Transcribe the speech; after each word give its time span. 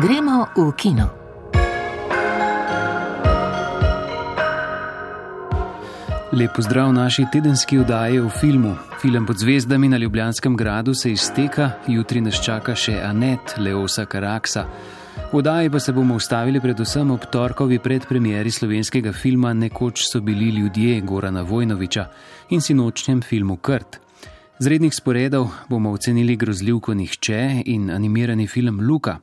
Gremo 0.00 0.46
v 0.56 0.72
kino. 0.80 1.10
Lepo 6.32 6.62
zdrav 6.62 6.88
v 6.88 6.92
naši 6.96 7.26
tedenski 7.32 7.76
oddaji 7.78 8.20
v 8.20 8.30
filmu. 8.32 8.72
Film 8.96 9.26
pod 9.26 9.36
zvezdami 9.36 9.88
na 9.88 10.00
Ljubljanskem 10.00 10.56
gradu 10.56 10.94
se 10.94 11.12
izteka, 11.12 11.70
jutri 11.86 12.20
nas 12.24 12.40
čaka 12.40 12.72
še 12.72 12.96
Anet 12.96 13.58
Leosa 13.58 14.06
Karaksa. 14.08 14.64
V 15.32 15.36
oddaji 15.36 15.70
pa 15.70 15.80
se 15.80 15.92
bomo 15.92 16.16
ustavili 16.16 16.60
predvsem 16.60 17.10
ob 17.10 17.28
torkovi 17.28 17.78
predpremieri 17.78 18.50
slovenskega 18.50 19.12
filma 19.12 19.52
Nekoč 19.52 20.08
so 20.08 20.24
bili 20.24 20.48
ljudje 20.48 21.00
Gorana 21.00 21.42
Vojnoviča 21.42 22.08
in 22.56 22.64
sinočnjem 22.64 23.20
filmu 23.20 23.56
Krt. 23.56 24.00
Z 24.58 24.66
rednih 24.66 24.94
sporedov 24.96 25.50
bomo 25.68 25.92
ocenili 25.92 26.36
grozljivko 26.36 26.94
Nihče 26.94 27.62
in 27.66 27.90
animirani 27.90 28.46
film 28.46 28.80
Luka. 28.80 29.18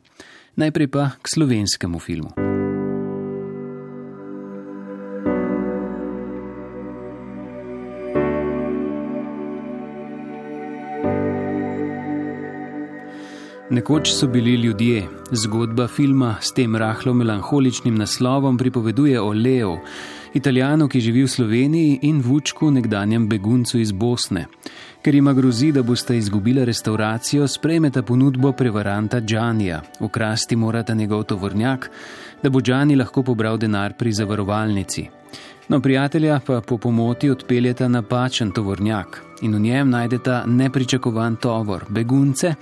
Najprej 0.58 0.88
pa 0.90 1.10
k 1.22 1.30
slovenskemu 1.30 2.00
filmu. 2.00 2.32
Nekoč 13.70 14.10
so 14.10 14.28
bili 14.28 14.56
ljudje. 14.56 15.08
Zgodba 15.32 15.88
filma 15.88 16.36
s 16.42 16.54
tem 16.54 16.76
rahlo 16.76 17.14
melankoličnim 17.14 17.96
naslovom 17.96 18.58
pripoveduje 18.58 19.22
o 19.22 19.34
Leo, 19.34 19.78
italijanu, 20.34 20.88
ki 20.88 21.00
živi 21.00 21.24
v 21.24 21.28
Sloveniji, 21.28 22.00
in 22.02 22.22
Vučku, 22.22 22.72
nekdanjem 22.72 23.30
beguncu 23.30 23.80
iz 23.80 23.92
Bosne. 23.92 24.48
Ker 25.08 25.16
ima 25.16 25.34
grozi, 25.34 25.72
da 25.72 25.84
boste 25.84 26.18
izgubili 26.18 26.66
restauracijo, 26.66 27.46
sprejmeta 27.48 28.02
ponudbo 28.04 28.52
prevaranta 28.52 29.22
Džanija. 29.22 29.82
Ukrasti 30.00 30.56
morata 30.56 30.94
njegov 30.94 31.24
tovornjak, 31.24 31.90
da 32.44 32.50
bo 32.50 32.62
Džani 32.62 32.96
lahko 32.96 33.24
pobral 33.24 33.58
denar 33.58 33.94
pri 33.98 34.12
zavarovalnici. 34.12 35.06
No, 35.68 35.80
prijatelja 35.82 36.40
pa 36.48 36.62
po 36.62 36.78
pomoti 36.78 37.30
odpeljeta 37.30 37.88
napačen 37.88 38.52
tovornjak 38.52 39.22
in 39.42 39.56
v 39.56 39.60
njem 39.60 39.90
najdeta 39.90 40.44
nepričakovan 40.46 41.36
tovor, 41.36 41.86
begunce, 41.90 42.54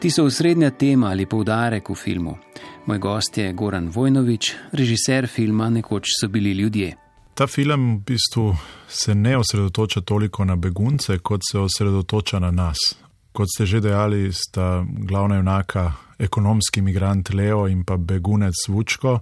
ti 0.00 0.10
so 0.10 0.24
osrednja 0.24 0.70
tema 0.70 1.06
ali 1.06 1.26
poudarek 1.26 1.88
v 1.90 1.94
filmu. 1.94 2.36
Moj 2.86 2.98
gost 2.98 3.38
je 3.38 3.52
Goran 3.52 3.88
Vojnovič, 3.88 4.54
režiser 4.72 5.26
filma 5.26 5.70
Nekoč 5.70 6.04
so 6.20 6.28
bili 6.28 6.52
ljudje. 6.52 7.05
Ta 7.36 7.46
film 7.46 7.96
v 7.96 8.00
bistvu 8.00 8.56
se 8.88 9.14
ne 9.14 9.36
osredotoča 9.36 10.00
toliko 10.00 10.44
na 10.44 10.56
begunce, 10.56 11.18
kot 11.18 11.40
se 11.50 11.58
osredotoča 11.58 12.38
na 12.38 12.50
nas. 12.50 12.78
Kot 13.32 13.48
ste 13.54 13.66
že 13.66 13.80
dejali, 13.80 14.32
sta 14.32 14.84
glavna 14.88 15.36
junaka 15.36 15.92
ekonomski 16.18 16.80
imigrant 16.80 17.34
Leo 17.34 17.66
in 17.68 17.84
pa 17.84 17.96
begunec 17.96 18.54
Vučko. 18.68 19.20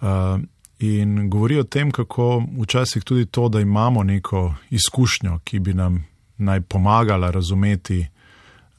Uh, 0.00 0.40
in 0.78 1.30
govori 1.30 1.58
o 1.58 1.64
tem, 1.64 1.90
kako 1.90 2.42
včasih 2.60 3.04
tudi 3.04 3.26
to, 3.26 3.48
da 3.48 3.60
imamo 3.60 4.02
neko 4.02 4.54
izkušnjo, 4.70 5.38
ki 5.44 5.58
bi 5.58 5.74
nam 5.74 6.04
naj 6.36 6.60
pomagala 6.60 7.30
razumeti 7.30 8.06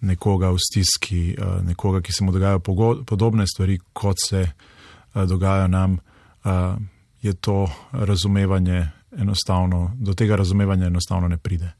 nekoga 0.01 0.49
v 0.49 0.57
stiski, 0.61 1.33
uh, 1.33 1.65
nekoga, 1.65 2.01
ki 2.01 2.13
se 2.13 2.23
mu 2.23 2.31
dogajajo 2.31 2.59
podobne 3.05 3.47
stvari, 3.47 3.79
kot 3.93 4.17
se 4.29 4.45
uh, 4.45 5.23
dogajajo 5.25 5.67
nam. 5.67 5.97
Je 7.21 7.33
to 7.33 7.69
razumevanje 7.91 8.87
enostavno, 9.17 9.91
do 9.99 10.13
tega 10.13 10.35
razumevanja 10.35 10.87
enostavno 10.87 11.27
ne 11.27 11.37
pride. 11.37 11.71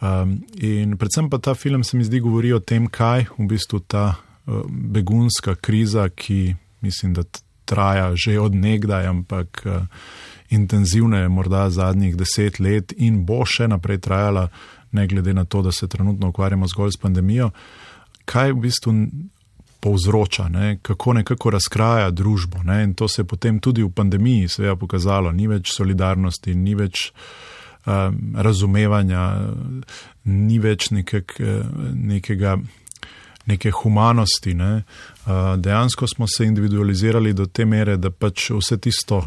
Um, 0.00 0.40
in 0.56 0.96
predvsem 0.96 1.30
pa 1.30 1.38
ta 1.38 1.54
film 1.54 1.84
se 1.84 1.96
mi 1.96 2.04
zdi 2.04 2.20
govori 2.20 2.52
o 2.52 2.60
tem, 2.60 2.86
kaj 2.88 3.26
v 3.38 3.46
bistvu 3.46 3.80
ta 3.80 4.14
uh, 4.14 4.62
begunska 4.68 5.54
kriza, 5.54 6.08
ki 6.08 6.54
mislim, 6.80 7.14
da 7.14 7.22
traja 7.64 8.12
že 8.16 8.38
od 8.40 8.54
nekdaj, 8.54 9.06
ampak 9.06 9.62
uh, 9.66 9.84
intenzivno 10.50 11.18
je 11.18 11.28
morda 11.28 11.70
zadnjih 11.70 12.16
deset 12.16 12.60
let 12.60 12.92
in 12.96 13.24
bo 13.26 13.44
še 13.44 13.68
naprej 13.68 14.00
trajala, 14.00 14.48
ne 14.92 15.06
glede 15.06 15.34
na 15.34 15.44
to, 15.44 15.62
da 15.62 15.72
se 15.72 15.88
trenutno 15.88 16.28
ukvarjamo 16.28 16.66
zgolj 16.66 16.96
s 16.96 17.00
pandemijo. 17.00 17.50
Kaj 18.24 18.52
v 18.52 18.60
bistvu 18.64 18.94
povzroča, 19.80 20.48
ne, 20.48 20.78
kako 20.82 21.12
nekako 21.12 21.50
razkraja 21.50 22.10
družbo. 22.10 22.62
Ne, 22.62 22.82
in 22.84 22.94
to 22.94 23.08
se 23.08 23.22
je 23.22 23.26
potem 23.26 23.58
tudi 23.60 23.82
v 23.82 23.90
pandemiji 23.90 24.48
seveda 24.48 24.76
pokazalo. 24.76 25.32
Ni 25.32 25.48
več 25.48 25.72
solidarnosti, 25.74 26.54
ni 26.54 26.74
več 26.74 27.10
um, 27.86 28.18
razumevanja, 28.36 29.24
ni 30.24 30.58
več 30.58 30.90
nekak, 30.90 31.36
nekega, 31.94 32.56
neke 33.46 33.72
humanosti. 33.74 34.54
Ne. 34.54 34.72
Uh, 35.26 35.54
dejansko 35.58 36.06
smo 36.06 36.28
se 36.28 36.46
individualizirali 36.46 37.32
do 37.32 37.46
te 37.46 37.64
mere, 37.64 37.96
da 37.96 38.10
pač 38.10 38.50
vse 38.56 38.78
tisto, 38.78 39.24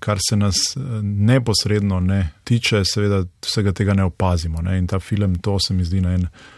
kar 0.00 0.18
se 0.22 0.36
nas 0.36 0.76
neposredno 1.02 2.00
ne 2.00 2.20
tiče, 2.44 2.84
seveda 2.84 3.24
vsega 3.44 3.72
tega 3.72 3.94
ne 3.94 4.06
opazimo. 4.06 4.62
Ne. 4.62 4.78
In 4.78 4.86
ta 4.86 5.00
film, 5.00 5.36
to 5.42 5.58
se 5.60 5.74
mi 5.74 5.84
zdi 5.84 6.00
na 6.00 6.14
en. 6.14 6.30
Eh, 6.30 6.54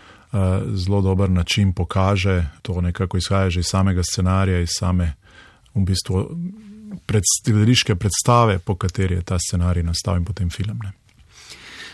zelo 0.74 1.00
dober 1.00 1.30
način 1.30 1.72
pokaže, 1.72 2.44
to 2.62 2.80
nekako 2.80 3.16
izhaja 3.16 3.50
že 3.50 3.60
iz 3.60 3.66
samega 3.66 4.02
scenarija, 4.12 4.60
iz 4.60 4.68
same 4.78 5.14
v 5.74 5.80
bistvu 5.80 6.38
predstavljališke 7.06 7.94
predstave, 7.94 8.58
po 8.58 8.74
kateri 8.74 9.14
je 9.14 9.22
ta 9.22 9.38
scenarij 9.38 9.82
nastal 9.82 10.16
in 10.16 10.24
potem 10.24 10.50
film. 10.50 10.78
Ne. 10.82 10.92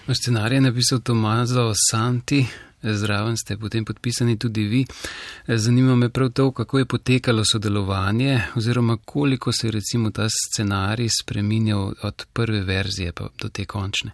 No, 0.07 0.15
scenarij 0.15 0.57
je 0.57 0.61
napisal 0.61 1.01
Tomazo 1.01 1.73
Santi, 1.91 2.47
zraven 2.83 3.37
ste 3.37 3.57
potem 3.57 3.85
podpisani 3.85 4.39
tudi 4.39 4.63
vi. 4.63 4.87
Zanima 5.49 5.97
me 5.97 6.09
prav 6.09 6.31
to, 6.31 6.51
kako 6.53 6.79
je 6.79 6.85
potekalo 6.85 7.43
sodelovanje 7.53 8.41
oziroma 8.55 8.97
koliko 9.05 9.53
se 9.53 9.67
je 9.67 9.71
recimo 9.71 10.11
ta 10.11 10.27
scenarij 10.29 11.09
spreminjal 11.23 11.93
od 12.03 12.27
prve 12.33 12.61
verzije 12.61 13.13
pa 13.13 13.29
do 13.41 13.49
te 13.49 13.65
končne. 13.65 14.11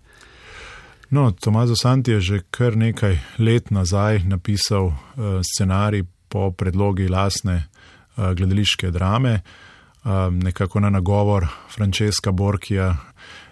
No, 1.10 1.32
Tomazo 1.32 1.74
Santi 1.76 2.10
je 2.10 2.20
že 2.20 2.40
kar 2.50 2.76
nekaj 2.76 3.18
let 3.38 3.70
nazaj 3.70 4.22
napisal 4.24 4.86
uh, 4.86 4.94
scenarij 5.42 6.04
po 6.28 6.50
predlogi 6.54 7.08
lasne 7.08 7.66
uh, 7.66 8.30
gledališke 8.30 8.90
drame, 8.90 9.40
uh, 10.04 10.30
nekako 10.30 10.80
na 10.80 10.90
nagovor 10.90 11.46
Francesca 11.68 12.30
Borkija, 12.30 12.96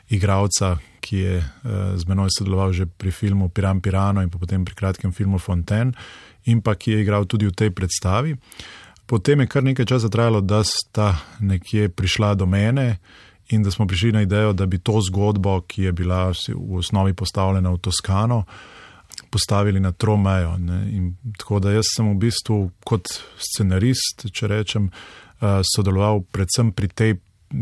igravca, 0.08 0.76
ki 1.00 1.16
je 1.16 1.36
uh, 1.38 1.98
z 1.98 2.06
menoj 2.06 2.30
sodeloval 2.38 2.72
že 2.72 2.86
pri 2.86 3.10
filmu 3.10 3.48
Piran 3.48 3.80
Pirano 3.80 4.22
in 4.22 4.30
potem 4.30 4.64
pri 4.64 4.75
kratkem 4.75 5.12
filmu 5.12 5.38
Fontaine 5.38 5.92
in 6.46 6.62
pa 6.62 6.75
ki 6.75 6.92
je 6.92 7.00
igral 7.02 7.26
tudi 7.26 7.46
v 7.46 7.58
tej 7.58 7.75
predstavi. 7.75 8.36
Potem 9.06 9.40
je 9.40 9.46
kar 9.46 9.64
nekaj 9.64 9.86
časa 9.86 10.08
trajalo, 10.08 10.40
da 10.40 10.62
sta 10.62 11.16
nekje 11.40 11.88
prišla 11.88 12.34
do 12.34 12.46
mene 12.46 12.98
in 13.48 13.62
da 13.62 13.70
smo 13.70 13.86
prišli 13.86 14.12
na 14.12 14.22
idejo, 14.22 14.53
da 14.53 14.66
bi 14.66 14.78
to 14.78 15.00
zgodbo, 15.00 15.60
ki 15.60 15.82
je 15.82 15.92
bila 15.92 16.32
v 16.54 16.76
osnovi 16.78 17.14
postavljena 17.14 17.70
v 17.70 17.78
Toskano, 17.78 18.44
postavili 19.31 19.81
na 19.81 19.92
Tromejo. 19.92 20.56
Tako 21.38 21.60
da 21.60 21.72
jaz 21.72 21.84
sem 21.97 22.10
v 22.10 22.19
bistvu 22.19 22.70
kot 22.84 23.08
scenarist, 23.38 24.28
če 24.32 24.48
rečem, 24.48 24.91
eh, 25.41 25.60
sodeloval 25.75 26.22
predvsem 26.32 26.72
pri 26.72 26.88
tej, 26.88 27.16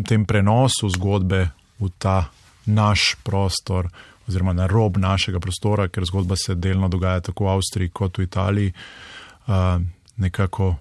tem 0.06 0.25
prenosu 0.26 0.91
zgodbe 0.91 1.50
v 1.78 1.91
ta 1.98 2.30
naš 2.66 3.14
prostor. 3.22 3.88
Oziroma, 4.28 4.52
na 4.52 4.66
rob 4.66 4.96
našega 4.98 5.38
prostora, 5.41 5.88
ker 5.88 6.04
zgodba 6.04 6.34
se 6.36 6.54
delno 6.54 6.88
dogaja 6.88 7.20
tako 7.20 7.44
v 7.44 7.48
Avstriji 7.48 7.91
kot 7.94 8.19
v 8.19 8.22
Italiji, 8.26 8.72
uh, 9.46 9.78
nekako 10.16 10.75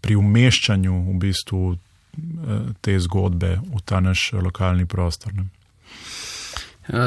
pri 0.00 0.14
umeščanju 0.14 0.92
v 1.10 1.16
bistvu 1.18 1.62
te 2.80 2.98
zgodbe 3.00 3.56
v 3.62 3.80
ta 3.84 4.00
naš 4.00 4.32
lokalni 4.32 4.86
prostor. 4.86 5.34
Ne. 5.34 5.44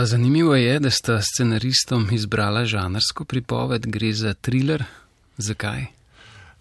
Zanimivo 0.06 0.56
je, 0.56 0.80
da 0.80 0.90
sta 0.90 1.20
scenaristom 1.22 2.08
izbrala 2.12 2.66
žanrsko 2.66 3.26
pripoved, 3.26 3.86
gre 3.88 4.14
za 4.14 4.34
thriller. 4.34 4.84
Zakaj? 5.38 5.86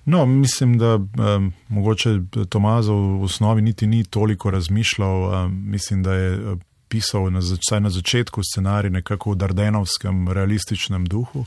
No, 0.05 0.27
mislim, 0.27 0.79
da 0.79 0.95
um, 0.95 1.53
mogoče 1.69 2.19
Tomazo 2.49 2.95
v 2.95 3.23
osnovi 3.23 3.63
niti 3.63 3.87
ni 3.87 4.05
toliko 4.05 4.51
razmišljal. 4.51 5.45
Um, 5.45 5.63
mislim, 5.71 6.03
da 6.03 6.15
je 6.15 6.57
pisal 6.89 7.31
na, 7.33 7.41
zač 7.41 7.71
na 7.81 7.91
začetku 7.91 8.43
scenarij 8.45 8.91
nekako 8.91 9.33
v 9.33 9.37
Dardenovskem 9.37 10.29
realističnem 10.29 11.07
duhu. 11.07 11.47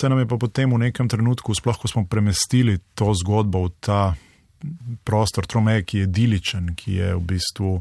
Se 0.00 0.08
nam 0.08 0.18
je 0.18 0.28
pa 0.28 0.36
potem 0.36 0.70
v 0.70 0.78
nekem 0.78 1.08
trenutku, 1.08 1.54
sploh 1.54 1.78
ko 1.78 1.88
smo 1.88 2.04
premestili 2.06 2.78
to 2.94 3.14
zgodbo 3.14 3.64
v 3.66 3.72
ta 3.80 4.14
prostor 5.04 5.46
Tromeje, 5.46 5.82
ki 5.84 5.98
je 5.98 6.04
idiličen, 6.04 6.74
ki 6.74 6.94
je 6.94 7.14
v 7.14 7.20
bistvu 7.20 7.80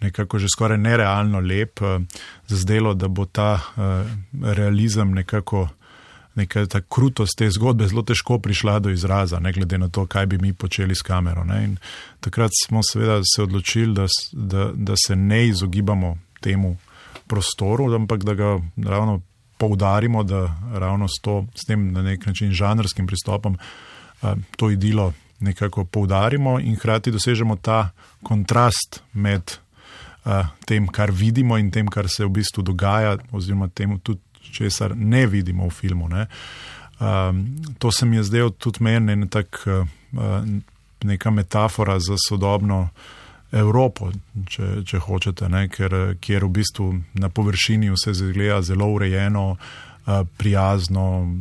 nekako 0.00 0.38
že 0.38 0.48
skoraj 0.48 0.78
nerealno 0.78 1.40
lep, 1.40 1.82
eh, 1.82 2.00
zdelo, 2.48 2.94
da 2.94 3.08
bo 3.08 3.24
ta 3.24 3.52
uh, 3.54 4.06
realizem 4.54 5.14
nekako. 5.14 5.68
Neka 6.34 6.62
ta 6.66 6.78
krutost 6.80 7.34
te 7.36 7.48
zgodbe 7.50 7.88
zelo 7.90 8.04
težko 8.06 8.38
prišla 8.38 8.78
do 8.78 8.90
izraza, 8.90 9.40
ne 9.42 9.50
glede 9.52 9.78
na 9.78 9.88
to, 9.88 10.04
kaj 10.06 10.26
bi 10.26 10.38
mi 10.38 10.52
počeli 10.54 10.94
s 10.94 11.02
kamero. 11.02 11.42
Takrat 12.20 12.50
smo 12.66 12.82
seveda 12.86 13.18
se 13.34 13.42
odločili, 13.42 13.94
da, 13.94 14.06
da, 14.32 14.70
da 14.74 14.94
se 14.96 15.16
ne 15.16 15.48
izogibamo 15.48 16.18
temu 16.40 16.76
prostoru, 17.26 17.94
ampak 17.94 18.24
da 18.24 18.34
ga 18.34 18.60
ravno 18.86 19.20
poudarimo, 19.58 20.22
da 20.22 20.56
ravno 20.72 21.08
s, 21.08 21.18
to, 21.22 21.46
s 21.54 21.66
tem 21.66 21.92
na 21.92 22.02
nek 22.02 22.26
način 22.26 22.52
žanrskim 22.52 23.06
pristopom 23.06 23.58
uh, 24.22 24.30
to 24.56 24.70
idilo 24.70 25.12
nekako 25.40 25.84
poudarimo 25.84 26.58
in 26.60 26.76
hkrati 26.76 27.10
dosežemo 27.10 27.56
ta 27.56 27.90
kontrast 28.22 29.02
med 29.12 29.56
uh, 30.24 30.46
tem, 30.66 30.86
kar 30.88 31.10
vidimo 31.10 31.58
in 31.58 31.70
tem, 31.70 31.88
kar 31.88 32.08
se 32.08 32.24
v 32.24 32.30
bistvu 32.40 32.62
dogaja, 32.62 33.16
oziroma 33.32 33.68
tem, 33.68 33.98
tudi 33.98 34.20
česar 34.52 34.96
ne 34.96 35.26
vidimo 35.26 35.68
v 35.68 35.74
filmu. 35.74 36.08
Ne. 36.08 36.26
Um, 37.00 37.46
to 37.78 37.92
se 37.92 38.06
mi 38.06 38.16
je 38.16 38.22
zdelo 38.28 38.50
tudi 38.50 38.84
meni 38.84 39.16
ne 39.16 39.28
tak, 39.28 39.62
uh, 39.66 40.46
neka 41.02 41.30
metafora 41.30 41.98
za 41.98 42.16
sodobno 42.28 42.88
Evropo, 43.52 44.12
če, 44.46 44.84
če 44.86 44.98
hočete, 45.02 45.48
ne, 45.50 45.64
ker, 45.68 46.14
kjer 46.22 46.44
v 46.44 46.50
bistvu 46.60 46.90
na 47.18 47.28
površini 47.28 47.90
vse 47.90 48.12
zgleda 48.14 48.60
zelo 48.62 48.86
urejeno, 48.94 49.46
uh, 49.50 49.89
prijazno, 50.36 51.36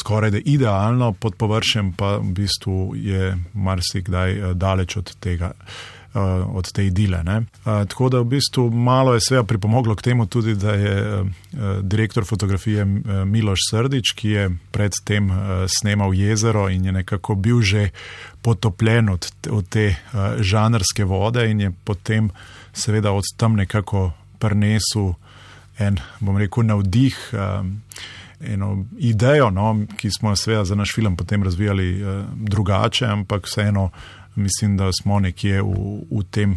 skoraj 0.00 0.30
da 0.30 0.38
idealno, 0.44 1.12
pod 1.12 1.34
površjem 1.34 1.92
pa 1.92 2.16
v 2.16 2.32
bistvu 2.32 2.92
je 2.96 3.36
marsikdaj 3.54 4.40
uh, 4.40 4.52
daleč 4.52 4.96
od 4.96 5.16
tega. 5.20 5.52
Uh, 6.08 6.56
od 6.56 6.72
te 6.72 6.86
idile. 6.86 7.18
Uh, 7.20 7.38
tako 7.64 8.08
da 8.08 8.20
v 8.20 8.24
bistvu 8.24 8.70
malo 8.70 9.12
je 9.14 9.20
sveda 9.20 9.42
pripomoglo 9.44 9.94
k 9.94 10.02
temu 10.02 10.26
tudi, 10.26 10.54
da 10.54 10.72
je 10.72 11.24
direktor 11.82 12.24
fotografije 12.24 12.84
Miloš 13.24 13.58
Srdič, 13.70 14.14
ki 14.16 14.28
je 14.28 14.50
predtem 14.72 15.28
snemal 15.68 16.14
jezero 16.14 16.68
in 16.68 16.84
je 16.84 16.92
nekako 16.92 17.34
bil 17.34 17.60
že 17.60 17.90
potopljen 18.42 19.08
od, 19.08 19.28
od 19.50 19.68
te 19.68 19.94
žanrske 20.40 21.04
vode 21.04 21.50
in 21.50 21.60
je 21.60 21.72
potem 21.84 22.30
seveda 22.72 23.12
od 23.12 23.24
tam 23.36 23.54
nekako 23.56 24.12
prnesel 24.38 25.12
en, 25.78 25.98
bom 26.20 26.38
rekel, 26.38 26.66
navdih. 26.68 27.18
Um, 27.32 27.80
Eno 28.38 28.84
idejo, 29.02 29.48
no, 29.50 29.72
ki 29.98 30.12
smo 30.14 30.30
jo 30.30 30.36
seveda 30.38 30.64
za 30.64 30.76
naš 30.78 30.92
film 30.94 31.16
potem 31.18 31.42
razvijali 31.42 31.86
uh, 31.98 32.20
drugače, 32.38 33.06
ampak 33.06 33.48
vseeno 33.50 33.88
mislim, 34.38 34.76
da 34.76 34.92
smo 34.92 35.20
nekje 35.20 35.62
v, 35.62 35.74
v 36.10 36.22
tem, 36.30 36.54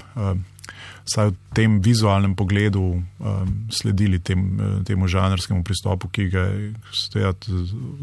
vsaj 1.06 1.28
uh, 1.28 1.34
v 1.34 1.56
tem 1.58 1.80
vizualnem 1.82 2.36
pogledu, 2.36 2.84
um, 3.02 3.56
sledili 3.74 4.20
tem, 4.20 4.46
uh, 4.60 4.84
temu 4.86 5.08
žanrskemu 5.08 5.64
pristopu, 5.64 6.12
ki 6.14 6.30
ga 6.30 6.46
je 6.54 6.74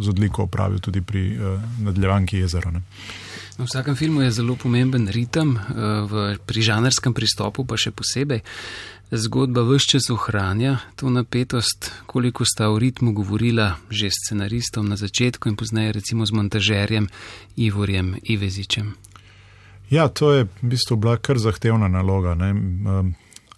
z 0.03 0.09
odliko 0.09 0.49
opravil 0.50 0.82
tudi 0.82 1.00
pri 1.00 1.38
uh, 1.38 1.62
nadaljevanki 1.79 2.43
jezera. 2.43 2.75
Ne. 2.75 2.82
V 3.59 3.67
vsakem 3.67 3.97
filmu 3.97 4.23
je 4.23 4.31
zelo 4.31 4.55
pomemben 4.55 5.09
ritem, 5.11 5.56
v, 6.11 6.37
pri 6.47 6.62
žanrskem 6.62 7.11
pristopu 7.15 7.65
pa 7.67 7.75
še 7.75 7.91
posebej. 7.91 8.38
Zgodba 9.10 9.62
vse 9.62 9.87
čas 9.87 10.10
ohranja 10.10 10.78
to 10.96 11.10
napetost, 11.10 11.93
koliko 12.06 12.44
sta 12.44 12.69
o 12.69 12.78
ritmu 12.78 13.12
govorila 13.12 13.75
že 13.90 14.10
scenaristom 14.10 14.88
na 14.88 14.96
začetku 14.96 15.49
in 15.49 15.56
pozneje 15.56 15.93
recimo 15.93 16.26
z 16.26 16.32
montažerjem 16.32 17.08
Ivorjem 17.56 18.16
Ivezičem. 18.22 18.94
Ja, 19.90 20.08
to 20.08 20.32
je 20.32 20.44
v 20.44 20.49
bistvu 20.62 20.96
bila 20.96 21.16
kar 21.16 21.38
zahtevna 21.38 21.88
naloga. 21.88 22.34
Ne, 22.34 22.52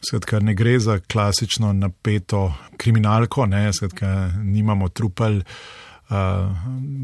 Skratka, 0.00 0.38
ne 0.40 0.54
gre 0.54 0.78
za 0.78 0.98
klasično 0.98 1.72
napeto 1.72 2.54
kriminalko, 2.76 3.46
ne, 3.46 3.72
skratka, 3.72 4.30
nimamo 4.42 4.88
trupel, 4.88 5.42
uh, 5.42 6.16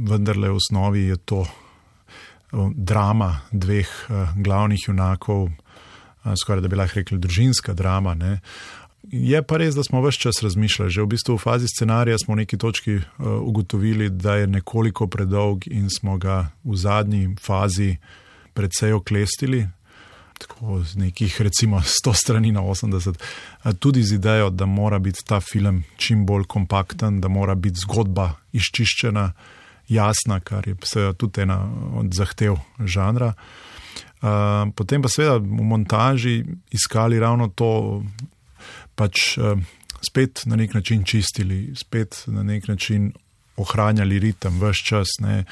vendarle 0.08 0.48
v 0.48 0.56
osnovi 0.56 1.02
je 1.10 1.16
to 1.16 1.44
drama 2.72 3.40
dveh 3.52 3.90
uh, 4.08 4.32
glavnih 4.37 4.88
junakov, 4.88 5.50
skoraj 6.37 6.64
da 6.64 6.69
bi 6.69 6.76
lahko 6.76 7.00
rekli 7.00 7.19
družinska 7.19 7.75
drama. 7.75 8.14
Ne. 8.14 8.40
Je 9.12 9.43
pa 9.43 9.61
res, 9.62 9.76
da 9.78 9.84
smo 9.87 10.00
vse 10.02 10.19
čas 10.19 10.43
razmišljali, 10.43 10.90
že 10.90 11.02
v 11.02 11.12
bistvu 11.14 11.37
v 11.37 11.43
fazi 11.43 11.69
scenarija 11.70 12.19
smo 12.19 12.34
v 12.34 12.43
neki 12.43 12.58
točki 12.58 12.96
uh, 12.96 13.05
ugotovili, 13.40 14.11
da 14.11 14.37
je 14.37 14.46
nekoliko 14.46 15.06
predolg 15.06 15.69
in 15.70 15.90
smo 15.90 16.19
ga 16.19 16.50
v 16.64 16.76
zadnji 16.76 17.37
fazi 17.40 17.96
precej 18.55 18.93
oklestili, 18.93 19.69
tako 20.38 20.82
z 20.82 20.96
nekih, 20.96 21.40
recimo, 21.40 21.78
100 22.05 22.14
strani 22.14 22.52
na 22.52 22.61
80, 22.61 23.14
tudi 23.79 24.02
z 24.02 24.19
idejo, 24.19 24.50
da 24.50 24.67
mora 24.67 24.99
biti 24.99 25.22
ta 25.25 25.40
film 25.40 25.84
čim 25.96 26.26
bolj 26.26 26.44
kompakten, 26.44 27.20
da 27.20 27.29
mora 27.29 27.55
biti 27.55 27.81
zgodba 27.87 28.32
izčiščena, 28.52 29.32
jasna, 29.88 30.40
kar 30.40 30.67
je 30.69 30.75
tudi 31.14 31.40
ena 31.40 31.62
od 31.94 32.11
zahtev 32.14 32.58
žanra. 32.82 33.34
Potem 34.75 35.03
pa 35.03 35.09
seveda 35.09 35.37
v 35.39 35.63
montaži 35.63 36.45
iskali 36.73 37.21
ravno 37.21 37.49
to, 37.49 38.03
pač 38.97 39.37
spet 40.03 40.43
na 40.47 40.57
nek 40.57 40.75
način 40.75 41.05
čistili, 41.05 41.73
spet 41.77 42.23
na 42.27 42.43
nek 42.43 42.69
način 42.69 43.13
ohranjali 43.57 44.19
ritem, 44.19 44.61
vse 44.61 44.85
čas. 44.85 45.09
Ne. 45.21 45.45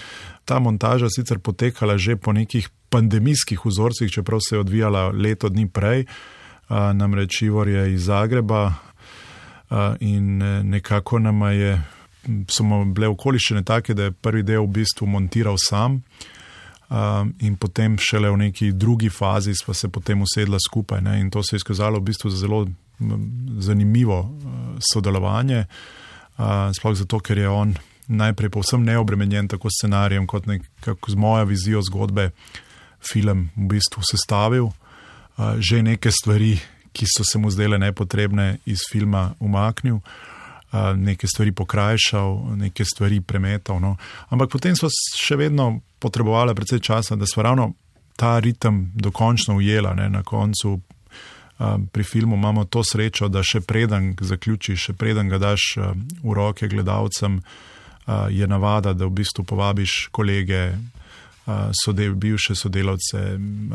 Ta 0.44 0.58
montaža 0.58 1.08
sicer 1.10 1.38
potekala 1.38 1.98
že 1.98 2.16
po 2.16 2.32
nekih 2.32 2.68
pandemijskih 2.88 3.66
vzorcih, 3.66 4.10
čeprav 4.10 4.40
se 4.40 4.56
je 4.56 4.60
odvijala 4.60 5.08
leto 5.08 5.48
dni 5.48 5.68
prej, 5.68 6.04
namreč 6.68 7.42
Ivor 7.42 7.68
je 7.68 7.94
iz 7.94 8.04
Zagreba 8.04 8.74
in 10.00 10.42
e, 10.42 10.62
nekako 10.62 11.18
nama 11.18 11.50
je, 11.50 11.82
so 12.48 12.64
bile 12.84 13.08
okoliščine 13.08 13.64
take, 13.64 13.94
da 13.94 14.08
je 14.08 14.12
prvi 14.12 14.42
del 14.42 14.62
v 14.62 14.72
bistvu 14.78 15.06
montiral 15.06 15.56
sam. 15.58 16.02
In 17.42 17.56
potem, 17.58 17.96
šele 17.98 18.30
v 18.30 18.36
neki 18.36 18.72
drugi 18.72 19.08
fazi, 19.10 19.54
smo 19.54 19.74
se 19.74 19.88
potem 19.88 20.20
usedla 20.22 20.58
skupaj. 20.62 21.00
Ne? 21.02 21.20
In 21.20 21.30
to 21.30 21.42
se 21.42 21.56
je 21.56 21.58
izkazalo 21.62 21.98
v 21.98 22.10
bistvu 22.10 22.30
za 22.30 22.38
zelo 22.44 22.66
zanimivo 23.58 24.30
sodelovanje, 24.92 25.64
sploh 26.78 26.94
zato, 26.94 27.18
ker 27.18 27.38
je 27.38 27.48
on 27.48 27.74
najprej 28.06 28.50
povsem 28.50 28.84
neobremenjen 28.84 29.48
tako 29.48 29.72
scenarijem, 29.72 30.26
kot 30.26 30.46
nekako 30.46 31.10
z 31.10 31.18
mojo 31.18 31.44
vizijo 31.44 31.82
zgodbe, 31.82 32.30
film 33.00 33.48
v 33.56 33.68
bistvu 33.74 34.02
sestavil, 34.04 34.68
uh, 34.68 35.56
že 35.58 35.82
neke 35.82 36.10
stvari, 36.10 36.56
ki 36.94 37.06
so 37.10 37.24
se 37.26 37.38
mu 37.38 37.50
zdele 37.50 37.78
nepotrebne, 37.78 38.58
iz 38.66 38.86
filma 38.92 39.34
umaknil, 39.40 39.98
uh, 39.98 40.33
neke 40.96 41.26
stvari 41.26 41.52
pokrajšal, 41.52 42.56
neke 42.56 42.84
stvari 42.84 43.20
premetal. 43.20 43.80
No. 43.80 43.96
Ampak 44.28 44.50
potem 44.50 44.76
smo 44.76 44.88
še 44.90 45.36
vedno 45.38 45.80
potrebovali 45.98 46.54
precej 46.54 46.80
časa, 46.80 47.16
da 47.16 47.26
smo 47.26 47.42
ravno 47.42 47.72
ta 48.16 48.38
ritem 48.38 48.90
dokončno 48.94 49.56
ujela. 49.56 49.94
Ne. 49.94 50.08
Na 50.10 50.22
koncu 50.22 50.72
uh, 50.74 50.80
pri 51.92 52.04
filmu 52.04 52.36
imamo 52.36 52.64
to 52.64 52.84
srečo, 52.84 53.28
da 53.28 53.42
še 53.42 53.60
preden 53.60 54.14
zaključiš, 54.20 54.90
še 54.90 54.92
preden 54.98 55.28
ga 55.28 55.38
daš 55.38 55.76
uh, 55.78 55.94
v 56.22 56.34
roke 56.34 56.68
gledalcem, 56.68 57.40
uh, 57.40 58.26
je 58.30 58.46
navada, 58.46 58.92
da 58.92 59.06
v 59.06 59.22
bistvu 59.22 59.44
povabiš 59.44 60.08
kolege 60.12 60.74
sodel, 61.84 62.14
bivše 62.14 62.54
sodelavce, 62.54 63.34
um, 63.34 63.72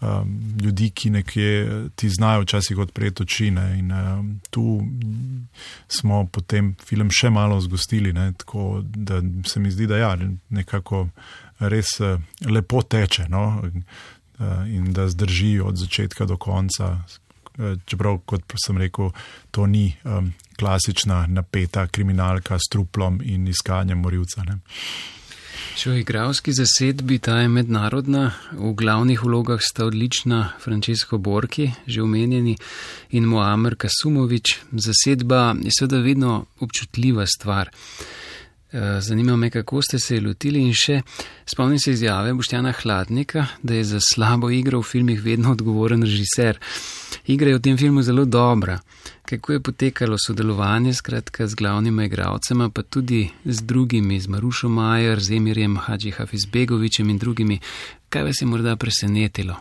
um, 0.00 0.56
ljudi, 0.60 0.90
ki 0.90 1.10
nekje 1.10 1.88
ti 1.94 2.08
znajo 2.08 2.42
včasih 2.42 2.78
odpreti 2.78 3.22
oči. 3.22 3.50
Ne, 3.50 3.78
in 3.78 3.92
um, 3.92 4.40
tu 4.50 4.82
smo 5.88 6.26
potem 6.26 6.74
film 6.84 7.10
še 7.10 7.30
malo 7.30 7.60
zgostili, 7.60 8.12
ne, 8.12 8.32
tako 8.36 8.82
da 8.84 9.22
se 9.46 9.60
mi 9.60 9.70
zdi, 9.70 9.86
da 9.86 9.96
ja, 9.96 10.12
nekako 10.48 11.08
res 11.58 11.96
lepo 12.44 12.82
teče 12.82 13.28
no, 13.30 13.62
in 14.66 14.92
da 14.92 15.08
zdrži 15.08 15.60
od 15.60 15.76
začetka 15.78 16.26
do 16.26 16.36
konca. 16.36 16.96
Čeprav, 17.86 18.22
kot 18.26 18.54
sem 18.56 18.78
rekel, 18.80 19.10
to 19.52 19.66
ni 19.68 19.90
um, 20.08 20.30
klasična 20.56 21.26
napeta 21.28 21.84
kriminalka 21.86 22.56
s 22.56 22.70
truplom 22.72 23.20
in 23.24 23.44
iskanjem 23.48 24.00
morilca. 24.00 24.44
Ne. 24.48 24.56
Če 25.76 25.90
v 25.90 26.00
igralski 26.02 26.52
zasedbi 26.54 27.16
ta 27.18 27.38
je 27.40 27.48
mednarodna, 27.48 28.30
v 28.52 28.72
glavnih 28.78 29.22
vlogah 29.24 29.62
sta 29.62 29.86
odlična 29.88 30.52
Francesco 30.62 31.18
Borki, 31.18 31.70
že 31.86 32.02
omenjeni, 32.02 32.56
in 33.16 33.26
Moamer 33.26 33.74
Kasumovič. 33.74 34.58
Zasedba 34.72 35.54
je 35.62 35.72
seveda 35.74 36.02
vedno 36.04 36.34
občutljiva 36.60 37.26
stvar. 37.26 37.72
Eh, 38.72 39.00
zanima 39.00 39.36
me, 39.36 39.50
kako 39.50 39.82
ste 39.82 39.98
se 39.98 40.20
lotili 40.20 40.62
in 40.64 40.72
še 40.72 41.02
spomnim 41.44 41.78
se 41.78 41.92
izjave 41.92 42.32
Boštjana 42.32 42.72
Hladnika, 42.72 43.46
da 43.62 43.74
je 43.74 43.84
za 43.84 44.00
slabo 44.00 44.50
igro 44.50 44.80
v 44.80 44.88
filmih 44.88 45.20
vedno 45.22 45.52
odgovoren 45.52 46.02
režiser. 46.02 46.56
Igra 47.26 47.50
je 47.50 47.56
v 47.56 47.62
tem 47.62 47.76
filmu 47.78 48.02
zelo 48.02 48.24
dobra 48.24 48.80
kako 49.32 49.52
je 49.52 49.60
potekalo 49.60 50.16
sodelovanje 50.26 50.94
skratka, 50.94 51.46
z 51.46 51.54
glavnimi 51.54 52.04
igralcema, 52.04 52.68
pa 52.68 52.82
tudi 52.82 53.30
z 53.44 53.62
drugimi, 53.62 54.20
z 54.20 54.28
Marušo 54.28 54.68
Majer, 54.68 55.20
z 55.20 55.36
Emirjem 55.36 55.76
Hadži 55.76 56.10
Hafizbegovičem 56.10 57.10
in 57.10 57.18
drugimi. 57.18 57.58
Kaj 58.08 58.22
vas 58.22 58.40
je 58.40 58.46
morda 58.46 58.76
presenetilo? 58.76 59.54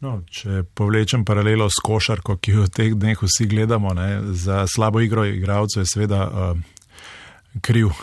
No, 0.00 0.20
če 0.30 0.62
povlečem 0.74 1.24
paralelo 1.24 1.66
s 1.70 1.82
košarko, 1.82 2.36
ki 2.36 2.54
jo 2.54 2.66
v 2.66 2.70
teh 2.70 2.94
dneh 2.94 3.18
vsi 3.22 3.46
gledamo, 3.46 3.94
ne, 3.94 4.20
za 4.34 4.64
slabo 4.66 5.00
igro 5.00 5.24
igralcev 5.26 5.82
je 5.82 5.90
seveda 5.94 6.22
uh, 6.26 6.58
kriv 7.60 7.86
uh, 7.86 7.94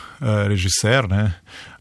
režiser. 0.48 1.10
Ne. 1.10 1.24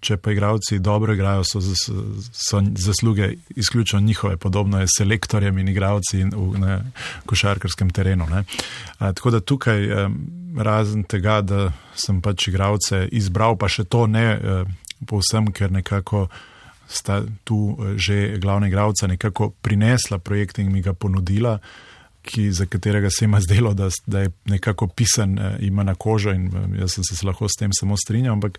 Če 0.01 0.17
pa 0.17 0.33
igravci 0.33 0.79
dobro 0.79 1.15
igrajo, 1.15 1.45
so, 1.45 1.61
so 1.61 2.63
zasluge 2.75 3.33
izključno 3.57 4.01
njihove, 4.01 4.37
podobno 4.37 4.81
je 4.81 4.87
s 4.87 4.99
selektorjem 4.99 5.59
in 5.59 5.69
igravci 5.69 6.25
na 6.59 6.81
košarkarskem 7.27 7.91
terenu. 7.91 8.27
A, 8.99 9.13
tako 9.13 9.31
da 9.31 9.41
tukaj, 9.41 9.89
razen 10.57 11.03
tega, 11.05 11.41
da 11.43 11.73
sem 11.99 12.21
pač 12.23 12.49
igravce 12.49 13.09
izbral, 13.13 13.59
pa 13.59 13.69
še 13.69 13.85
to 13.91 14.07
ne 14.07 14.39
povsem, 15.07 15.51
ker 15.53 15.73
nekako 15.73 16.29
sta 16.89 17.23
tu 17.45 17.77
že 17.97 18.39
glavna 18.39 18.69
igralca 18.69 19.07
nekako 19.07 19.51
prinesla 19.51 20.19
projekt 20.19 20.59
in 20.59 20.73
mi 20.73 20.81
ga 20.83 20.93
ponudila, 20.93 21.59
ki, 22.29 22.51
za 22.53 22.67
katerega 22.67 23.09
se 23.11 23.25
ima 23.25 23.41
zdelo, 23.41 23.73
da, 23.75 23.89
da 24.07 24.21
je 24.21 24.31
nekako 24.45 24.87
pisan, 24.87 25.39
ima 25.61 25.83
na 25.83 25.95
kožo 25.95 26.31
in 26.37 26.51
jaz 26.79 26.95
sem 26.95 27.05
se 27.05 27.27
lahko 27.27 27.49
s 27.49 27.57
tem 27.59 27.73
samo 27.73 27.97
strinjal, 27.97 28.37
ampak 28.37 28.59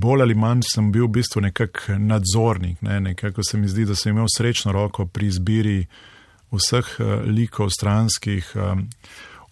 bolj 0.00 0.22
ali 0.22 0.34
manj 0.34 0.66
sem 0.68 0.92
bil 0.92 1.06
v 1.08 1.14
bistvu 1.18 1.42
nekak 1.48 1.86
nadzornik, 1.98 2.82
ne? 2.82 3.00
nekako 3.00 3.42
se 3.42 3.58
mi 3.58 3.68
zdi, 3.68 3.86
da 3.88 3.96
sem 3.96 4.12
imel 4.12 4.28
srečno 4.36 4.72
roko 4.72 5.06
pri 5.06 5.26
izbiri 5.32 5.78
vseh 6.52 6.96
likov 7.26 7.70
stranskih. 7.70 8.52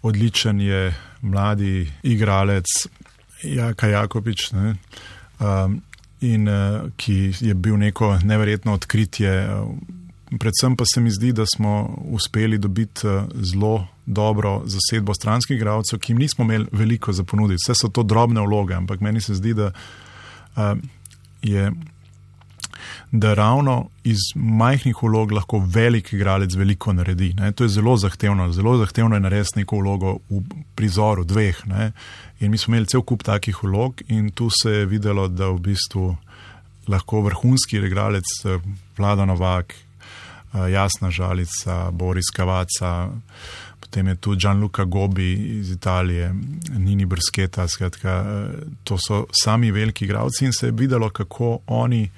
Odličen 0.03 0.61
je 0.61 0.95
mladi 1.23 1.87
igralec 2.03 2.67
Jaka 3.43 3.87
Jakobič, 3.87 4.51
ne, 4.53 4.75
in, 6.23 6.49
uh, 6.49 6.91
ki 6.97 7.33
je 7.41 7.55
bil 7.55 7.77
neko 7.79 8.19
neverjetno 8.25 8.75
odkritje. 8.75 9.49
Predvsem 10.39 10.77
pa 10.77 10.85
se 10.95 11.01
mi 11.01 11.11
zdi, 11.11 11.33
da 11.33 11.45
smo 11.47 11.99
uspeli 12.11 12.59
dobiti 12.59 13.07
uh, 13.07 13.25
zelo 13.35 13.87
dobro 14.07 14.63
zasedbo 14.65 15.15
stranskih 15.15 15.57
igralcev, 15.57 15.99
ki 15.99 16.13
jim 16.13 16.19
nismo 16.19 16.45
imeli 16.45 16.67
veliko 16.73 17.13
za 17.13 17.25
ponuditi. 17.25 17.61
Vse 17.63 17.75
so 17.75 17.89
to 17.89 18.03
drobne 18.03 18.41
vloge, 18.41 18.75
ampak 18.75 19.01
meni 19.01 19.21
se 19.21 19.35
zdi, 19.35 19.55
da 19.55 19.73
uh, 20.57 20.79
je 21.43 21.73
da 23.13 23.35
ravno 23.35 23.89
iz 24.05 24.19
majhnih 24.35 25.03
vlog 25.03 25.33
lahko 25.33 25.59
velik 25.59 26.13
igralec 26.13 26.55
veliko 26.55 26.93
naredi. 26.93 27.35
Ne. 27.37 27.53
To 27.53 27.65
je 27.65 27.69
zelo 27.69 27.97
zahtevno, 27.97 28.53
zelo 28.53 28.77
zahtevno 28.79 29.17
je 29.17 29.21
narediti 29.21 29.59
neko 29.59 29.77
vlogo 29.77 30.17
v 30.31 30.41
prizoru 30.75 31.25
dveh. 31.25 31.67
Ne. 31.67 31.93
In 32.41 32.51
mi 32.51 32.59
smo 32.59 32.73
imeli 32.73 32.87
cel 32.87 33.03
kup 33.03 33.23
takih 33.23 33.63
vlog, 33.63 34.03
in 34.09 34.31
tu 34.31 34.49
se 34.51 34.71
je 34.71 34.87
videlo, 34.87 35.29
da 35.29 35.49
v 35.49 35.59
bistvu 35.59 36.17
lahko 36.89 37.21
vrhunski 37.21 37.77
igralec 37.77 38.25
eh, 38.45 38.59
Vlada 38.99 39.25
Novak, 39.25 39.73
eh, 39.73 39.92
Jasna 40.55 41.11
Žalica, 41.11 41.91
Boris 41.91 42.31
Kavaca. 42.35 43.09
Potem 43.81 44.09
je 44.09 44.17
tu 44.17 44.35
Gianluca 44.37 44.85
Gobi 44.85 45.33
iz 45.33 45.71
Italije, 45.71 46.35
Nini 46.79 47.07
Brsketa. 47.07 47.69
Skratka, 47.69 48.09
eh, 48.09 48.65
to 48.85 48.99
so 48.99 49.27
sami 49.43 49.71
veliki 49.71 50.05
igralci 50.05 50.45
in 50.45 50.53
se 50.53 50.67
je 50.67 50.73
videlo, 50.73 51.11
kako 51.11 51.59
oni 51.67 52.11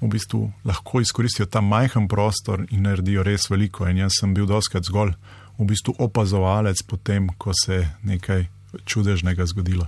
v 0.00 0.08
bistvu 0.08 0.52
lahko 0.64 1.00
izkoristijo 1.00 1.46
ta 1.46 1.60
majhen 1.60 2.08
prostor 2.08 2.66
in 2.70 2.82
naredijo 2.82 3.22
res 3.22 3.50
veliko. 3.50 3.88
In 3.88 3.96
jaz 3.96 4.18
sem 4.20 4.34
bil 4.34 4.46
doskrat 4.46 4.84
zgolj 4.84 5.14
v 5.58 5.66
bistvu 5.66 5.94
opazovalec 5.98 6.82
potem, 6.82 7.28
ko 7.38 7.52
se 7.64 7.74
je 7.74 7.88
nekaj 8.02 8.46
čudežnega 8.84 9.46
zgodilo. 9.46 9.86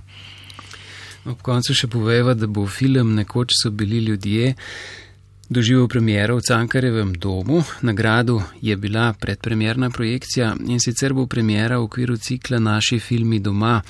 Ob 1.25 1.41
koncu 1.41 1.73
še 1.73 1.87
poveva, 1.89 2.35
da 2.37 2.47
bo 2.47 2.67
film 2.69 3.15
Nekoč 3.17 3.57
so 3.57 3.71
bili 3.73 3.97
ljudje 4.05 4.53
doživel 5.49 5.87
premiero 5.87 6.37
v 6.37 6.41
Cankarevem 6.41 7.13
domu. 7.13 7.63
Na 7.81 7.93
gradu 7.93 8.41
je 8.61 8.75
bila 8.77 9.13
predpremjerna 9.13 9.89
projekcija 9.89 10.55
in 10.67 10.79
sicer 10.79 11.13
bo 11.13 11.27
premiera 11.27 11.77
v 11.77 11.83
okviru 11.83 12.17
cikla 12.17 12.59
Naši 12.59 12.99
filmi 12.99 13.39
doma 13.39 13.81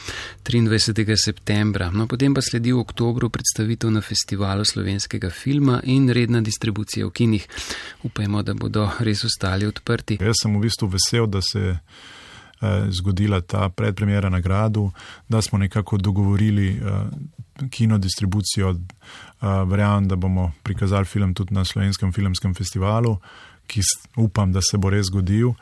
23. 0.43 1.15
septembra. 1.15 1.91
No, 1.91 2.07
potem 2.07 2.33
pa 2.33 2.41
sledi 2.41 2.71
v 2.71 2.79
oktobru 2.79 3.29
predstavitev 3.29 3.91
na 3.91 4.01
festivalu 4.01 4.65
slovenskega 4.65 5.29
filma 5.29 5.81
in 5.83 6.09
redna 6.09 6.41
distribucija 6.41 7.05
v 7.05 7.12
kinih. 7.12 7.47
Upajmo, 8.03 8.43
da 8.43 8.53
bodo 8.53 8.89
res 9.00 9.24
ostali 9.24 9.65
odprti. 9.65 10.19
Jaz 10.21 10.43
sem 10.43 10.55
v 10.55 10.62
bistvu 10.67 10.88
vesel, 10.88 11.27
da 11.27 11.41
se 11.41 11.59
je 11.59 11.79
zgodila 12.89 13.41
ta 13.41 13.69
predpremjera 13.69 14.29
na 14.29 14.39
gradu, 14.39 14.91
da 15.29 15.41
smo 15.41 15.57
nekako 15.57 15.97
dogovorili 15.97 16.81
kino 17.69 17.97
distribucijo. 17.97 18.75
Verjamem, 19.41 20.07
da 20.07 20.15
bomo 20.15 20.51
prikazali 20.63 21.05
film 21.05 21.33
tudi 21.33 21.53
na 21.53 21.65
Slovenskem 21.65 22.12
filmskem 22.13 22.53
festivalu, 22.53 23.17
ki 23.67 23.81
upam, 24.15 24.53
da 24.53 24.62
se 24.62 24.77
bo 24.77 24.89
res 24.89 25.05
zgodil 25.05 25.53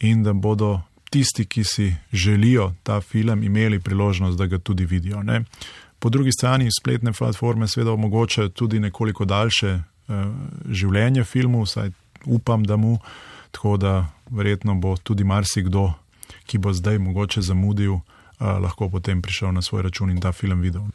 in 0.00 0.22
da 0.22 0.32
bodo 0.32 0.80
tisti, 1.10 1.44
ki 1.44 1.64
si 1.64 1.94
želijo 2.12 2.72
ta 2.82 3.00
film, 3.00 3.42
imeli 3.42 3.80
priložnost, 3.80 4.38
da 4.38 4.46
ga 4.46 4.58
tudi 4.58 4.84
vidijo. 4.84 5.22
Ne? 5.22 5.44
Po 5.98 6.08
drugi 6.08 6.32
strani 6.32 6.68
spletne 6.80 7.12
platforme 7.12 7.68
seveda 7.68 7.92
omogočajo 7.92 8.48
tudi 8.48 8.80
nekoliko 8.80 9.24
daljše 9.24 9.72
uh, 9.74 10.14
življenje 10.70 11.24
filmu, 11.24 11.62
vsaj 11.62 11.90
upam, 12.24 12.64
da 12.64 12.76
mu, 12.76 12.98
tako 13.50 13.76
da 13.76 14.08
verjetno 14.30 14.74
bo 14.74 14.96
tudi 14.96 15.24
marsikdo, 15.24 15.92
ki 16.46 16.58
bo 16.58 16.72
zdaj 16.72 16.98
mogoče 16.98 17.42
zamudil, 17.42 17.92
uh, 17.92 18.02
lahko 18.40 18.88
potem 18.88 19.22
prišel 19.22 19.52
na 19.52 19.62
svoj 19.62 19.82
račun 19.82 20.10
in 20.10 20.20
ta 20.20 20.32
film 20.32 20.60
videl. 20.60 20.88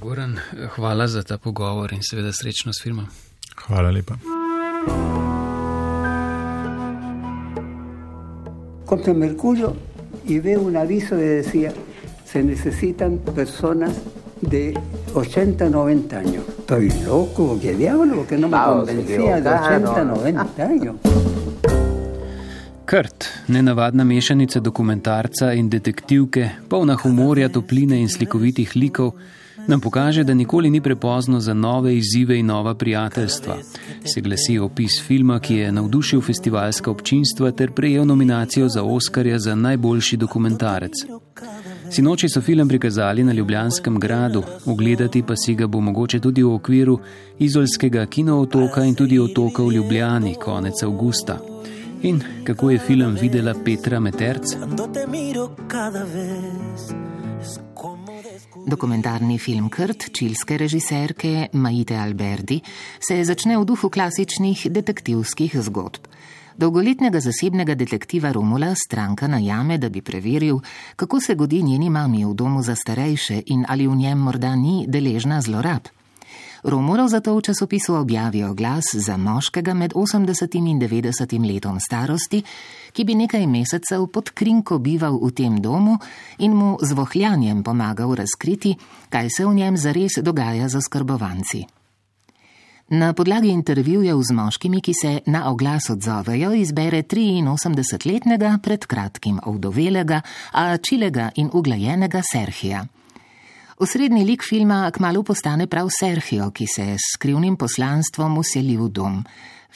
Goran, 0.00 0.38
hvala 0.74 1.06
za 1.06 1.22
ta 1.22 1.38
pogovor 1.38 1.92
in 1.92 2.02
seveda 2.02 2.32
srečno 2.32 2.72
s 2.72 2.82
filmom. 2.82 3.06
Hvala 3.66 3.90
lepa. 3.90 4.14
Contra 8.86 9.14
Mercurio 9.14 9.72
y 10.26 10.38
veo 10.38 10.60
un 10.60 10.76
aviso 10.76 11.16
que 11.16 11.42
decía, 11.42 11.72
se 12.24 12.42
necesitan 12.42 13.18
personas 13.34 13.92
de 14.40 14.78
80, 15.14 15.70
90 15.70 16.18
años. 16.18 16.44
Estoy 16.58 16.90
loco, 17.04 17.58
qué 17.60 17.74
diablo, 17.74 18.16
porque 18.16 18.36
no 18.36 18.48
me 18.48 18.56
Vamos, 18.56 18.88
convencía 18.88 19.40
de 19.40 19.48
80, 19.48 20.04
90 20.04 20.62
años. 20.62 20.96
Krt, 22.86 23.24
nenavadna 23.48 24.04
mešanica 24.04 24.60
dokumentarca 24.60 25.52
in 25.52 25.68
detektivke, 25.68 26.50
polna 26.68 26.94
humorja, 26.94 27.48
topline 27.48 27.98
in 27.98 28.08
slikovitih 28.08 28.76
likov, 28.76 29.10
nam 29.66 29.80
pokaže, 29.80 30.22
da 30.24 30.34
nikoli 30.34 30.70
ni 30.70 30.80
prepozno 30.80 31.40
za 31.40 31.54
nove 31.54 31.96
izzive 31.96 32.38
in 32.38 32.46
nova 32.46 32.74
prijateljstva. 32.74 33.56
Se 34.04 34.20
glasi 34.20 34.58
opis 34.58 35.00
filma, 35.06 35.40
ki 35.40 35.56
je 35.56 35.72
navdušil 35.72 36.20
festivalska 36.20 36.90
občinstva 36.90 37.50
ter 37.50 37.72
prejel 37.72 38.06
nominacijo 38.06 38.68
za 38.68 38.82
Oskarja 38.82 39.38
za 39.38 39.54
najboljši 39.54 40.16
dokumentarec. 40.16 40.92
Sinoči 41.90 42.28
so 42.28 42.40
film 42.40 42.68
prikazali 42.68 43.24
na 43.24 43.32
Ljubljanskem 43.32 43.98
gradu, 44.00 44.42
ogledati 44.66 45.22
pa 45.22 45.36
si 45.36 45.54
ga 45.54 45.66
bo 45.66 45.80
mogoče 45.80 46.20
tudi 46.20 46.42
v 46.42 46.54
okviru 46.54 47.00
izolskega 47.38 48.06
kinootoka 48.06 48.84
in 48.84 48.94
tudi 48.94 49.18
otoka 49.18 49.62
v 49.62 49.72
Ljubljani 49.72 50.34
konec 50.44 50.82
avgusta. 50.82 51.55
In 52.02 52.20
kako 52.44 52.70
je 52.70 52.78
film 52.78 53.14
videla 53.20 53.54
Petra 53.64 54.00
Meterc? 54.00 54.42
Dokumentarni 58.66 59.38
film 59.38 59.68
Krt 59.68 60.12
čilske 60.12 60.58
režiserke 60.58 61.48
Maite 61.52 61.96
Alberdi 61.96 62.60
se 63.00 63.24
začne 63.24 63.56
v 63.58 63.64
duhu 63.64 63.90
klasičnih 63.90 64.66
detektivskih 64.70 65.56
zgodb. 65.56 66.04
Dolgoletnega 66.56 67.20
zasebnega 67.20 67.74
detektiva 67.74 68.32
Romula 68.32 68.74
stranka 68.74 69.26
najame, 69.28 69.78
da 69.78 69.88
bi 69.88 70.02
preveril, 70.02 70.60
kako 70.96 71.20
se 71.20 71.34
godi 71.34 71.62
njeni 71.62 71.90
mami 71.90 72.24
v 72.24 72.34
domu 72.34 72.62
za 72.62 72.74
starejše 72.74 73.42
in 73.46 73.64
ali 73.68 73.86
v 73.86 73.96
njem 73.96 74.18
morda 74.18 74.56
ni 74.56 74.84
deležna 74.88 75.40
zlorab. 75.40 75.95
Romulov 76.62 77.08
zato 77.08 77.36
v 77.36 77.42
časopisu 77.42 77.94
objavijo 77.94 78.54
glas 78.54 78.84
za 78.94 79.16
moškega 79.16 79.74
med 79.74 79.92
80 79.92 80.56
in 80.56 80.80
90 80.80 81.46
letom 81.46 81.80
starosti, 81.80 82.42
ki 82.92 83.04
bi 83.04 83.14
nekaj 83.14 83.46
mesecev 83.46 84.06
pod 84.06 84.30
krinko 84.30 84.78
bival 84.78 85.20
v 85.22 85.30
tem 85.32 85.60
domu 85.60 85.98
in 86.38 86.52
mu 86.52 86.78
z 86.82 86.92
vohljanjem 86.92 87.62
pomagal 87.62 88.14
razkriti, 88.14 88.76
kaj 89.08 89.30
se 89.30 89.46
v 89.46 89.54
njem 89.54 89.76
zares 89.76 90.12
dogaja 90.22 90.68
za 90.68 90.80
skrbovanci. 90.80 91.66
Na 92.88 93.12
podlagi 93.12 93.48
intervjujev 93.48 94.22
z 94.22 94.32
moškimi, 94.32 94.80
ki 94.80 94.94
se 94.94 95.20
na 95.26 95.50
oglas 95.50 95.90
odzovejo, 95.90 96.52
izbere 96.54 97.02
83-letnega, 97.02 98.58
pred 98.62 98.86
kratkim 98.86 99.40
ovdovelega, 99.42 100.20
a 100.52 100.76
čilega 100.76 101.30
in 101.34 101.50
uglajenega 101.52 102.22
Serhija. 102.32 102.86
Osrednji 103.78 104.24
lik 104.24 104.42
filma 104.42 104.90
kmalo 104.90 105.22
postane 105.22 105.66
prav 105.66 105.88
Serhijo, 105.92 106.50
ki 106.50 106.64
se 106.66 106.84
s 106.94 107.10
skrivnim 107.14 107.56
poslanstvom 107.60 108.38
useli 108.38 108.76
v 108.76 108.88
dom. 108.88 109.18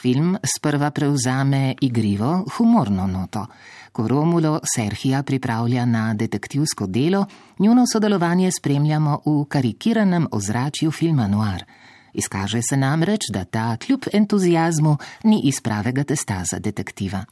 Film 0.00 0.38
sprva 0.40 0.88
prevzame 0.90 1.75
igrivo, 1.80 2.47
humorno 2.57 3.07
noto. 3.07 3.45
Ko 3.92 4.09
Romulo 4.09 4.61
Serhija 4.64 5.21
pripravlja 5.23 5.85
na 5.85 6.14
detektivsko 6.14 6.87
delo, 6.87 7.26
njuno 7.59 7.85
sodelovanje 7.92 8.50
spremljamo 8.50 9.21
v 9.26 9.45
karikiranem 9.45 10.26
ozračju 10.33 10.90
filma 10.90 11.28
Noir. 11.28 11.64
Izkaže 12.12 12.62
se 12.62 12.76
namreč, 12.76 13.30
da 13.32 13.44
ta 13.44 13.76
kljub 13.76 14.08
entuzijazmu 14.12 14.96
ni 15.24 15.40
iz 15.44 15.60
pravega 15.60 16.04
testa 16.04 16.42
za 16.50 16.58
detektiva. 16.58 17.24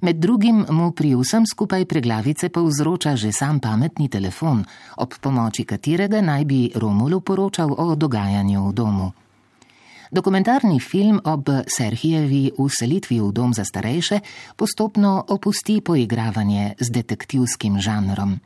Med 0.00 0.16
drugim 0.16 0.66
mu 0.70 0.90
pri 0.92 1.14
vsem 1.14 1.46
skupaj 1.46 1.84
preglavice 1.84 2.48
povzroča 2.48 3.16
že 3.16 3.32
sam 3.32 3.60
pametni 3.60 4.08
telefon, 4.08 4.64
ob 4.96 5.14
pomoči 5.20 5.64
katerega 5.64 6.20
naj 6.20 6.44
bi 6.44 6.70
Romulu 6.74 7.20
poročal 7.20 7.74
o 7.78 7.94
dogajanju 7.94 8.68
v 8.68 8.72
domu. 8.72 9.12
Dokumentarni 10.10 10.80
film 10.80 11.20
ob 11.24 11.48
Serhijevi 11.68 12.52
uselitvi 12.56 13.20
v 13.20 13.32
dom 13.32 13.52
za 13.54 13.64
starejše 13.64 14.20
postopno 14.56 15.24
opusti 15.28 15.80
poigravanje 15.80 16.74
z 16.80 16.90
detektivskim 16.90 17.80
žanrom. 17.80 18.40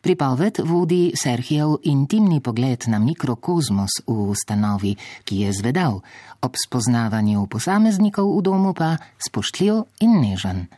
Pripoved 0.00 0.58
vodi 0.64 1.12
Serhijev 1.22 1.76
intimni 1.84 2.40
pogled 2.40 2.88
na 2.88 2.98
mikrokozmos 2.98 4.00
v 4.06 4.16
ustanovi, 4.32 4.96
ki 5.24 5.44
je 5.44 5.52
zvedal, 5.52 6.00
ob 6.40 6.56
spoznavanju 6.56 7.46
posameznikov 7.46 8.32
v 8.38 8.42
domu 8.42 8.72
pa 8.72 8.96
spoštljiv 9.20 9.84
in 10.00 10.20
nežen. 10.24 10.68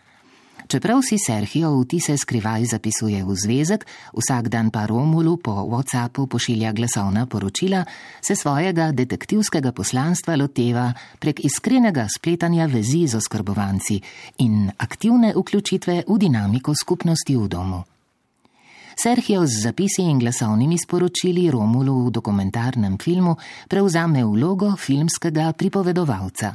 Čeprav 0.67 1.03
si 1.05 1.19
Serhijo 1.19 1.71
vtise 1.83 2.17
skrivaj 2.17 2.65
zapisuje 2.65 3.23
v 3.23 3.35
zvezek, 3.37 3.87
vsak 4.17 4.49
dan 4.49 4.71
pa 4.75 4.87
Romulu 4.87 5.37
po 5.37 5.53
WhatsAppu 5.69 6.27
pošilja 6.27 6.73
glasovna 6.73 7.27
poročila, 7.27 7.85
se 8.25 8.37
svojega 8.37 8.89
detektivskega 8.93 9.73
poslanstva 9.73 10.35
loteva 10.37 10.89
prek 11.21 11.45
iskrenega 11.45 12.09
spletanja 12.09 12.67
vezi 12.67 13.07
z 13.07 13.21
oskrbovanci 13.21 14.01
in 14.39 14.71
aktivne 14.79 15.35
vključitve 15.37 16.05
v 16.09 16.19
dinamiko 16.19 16.75
skupnosti 16.75 17.37
v 17.37 17.49
domu. 17.49 17.92
Serhijo 19.03 19.47
z 19.47 19.63
zapisi 19.63 20.03
in 20.03 20.19
glasovnimi 20.19 20.79
sporočili 20.79 21.51
Romulu 21.51 22.07
v 22.07 22.11
dokumentarnem 22.15 22.99
filmu 23.03 23.35
prevzame 23.69 24.23
vlogo 24.23 24.77
filmskega 24.79 25.53
pripovedovalca 25.59 26.55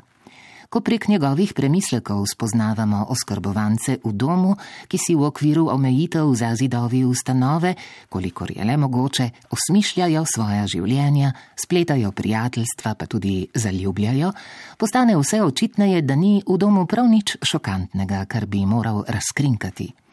ko 0.69 0.81
prek 0.81 1.07
njegovih 1.07 1.53
premislekov 1.53 2.25
spoznavamo 2.27 3.05
oskrbovance 3.09 3.97
v 4.03 4.11
domu, 4.11 4.55
ki 4.87 4.97
si 4.97 5.15
v 5.15 5.23
okviru 5.23 5.67
omejitev 5.71 6.27
za 6.35 6.55
zidovi 6.55 7.03
ustanove, 7.05 7.75
kolikor 8.09 8.51
je 8.51 8.65
le 8.65 8.77
mogoče, 8.77 9.29
osmišljajo 9.49 10.25
svoja 10.27 10.67
življenja, 10.67 11.31
spletajo 11.55 12.11
prijateljstva, 12.11 12.95
pa 12.95 13.05
tudi 13.05 13.47
zaljubljajo, 13.55 14.31
postane 14.77 15.15
vse 15.17 15.41
očitneje, 15.43 16.01
da 16.01 16.15
ni 16.15 16.43
v 16.47 16.57
domu 16.57 16.85
prav 16.85 17.07
nič 17.07 17.37
šokantnega, 17.43 18.25
kar 18.25 18.45
bi 18.45 18.65
moral 18.65 19.03
razkrinkati. 19.07 20.06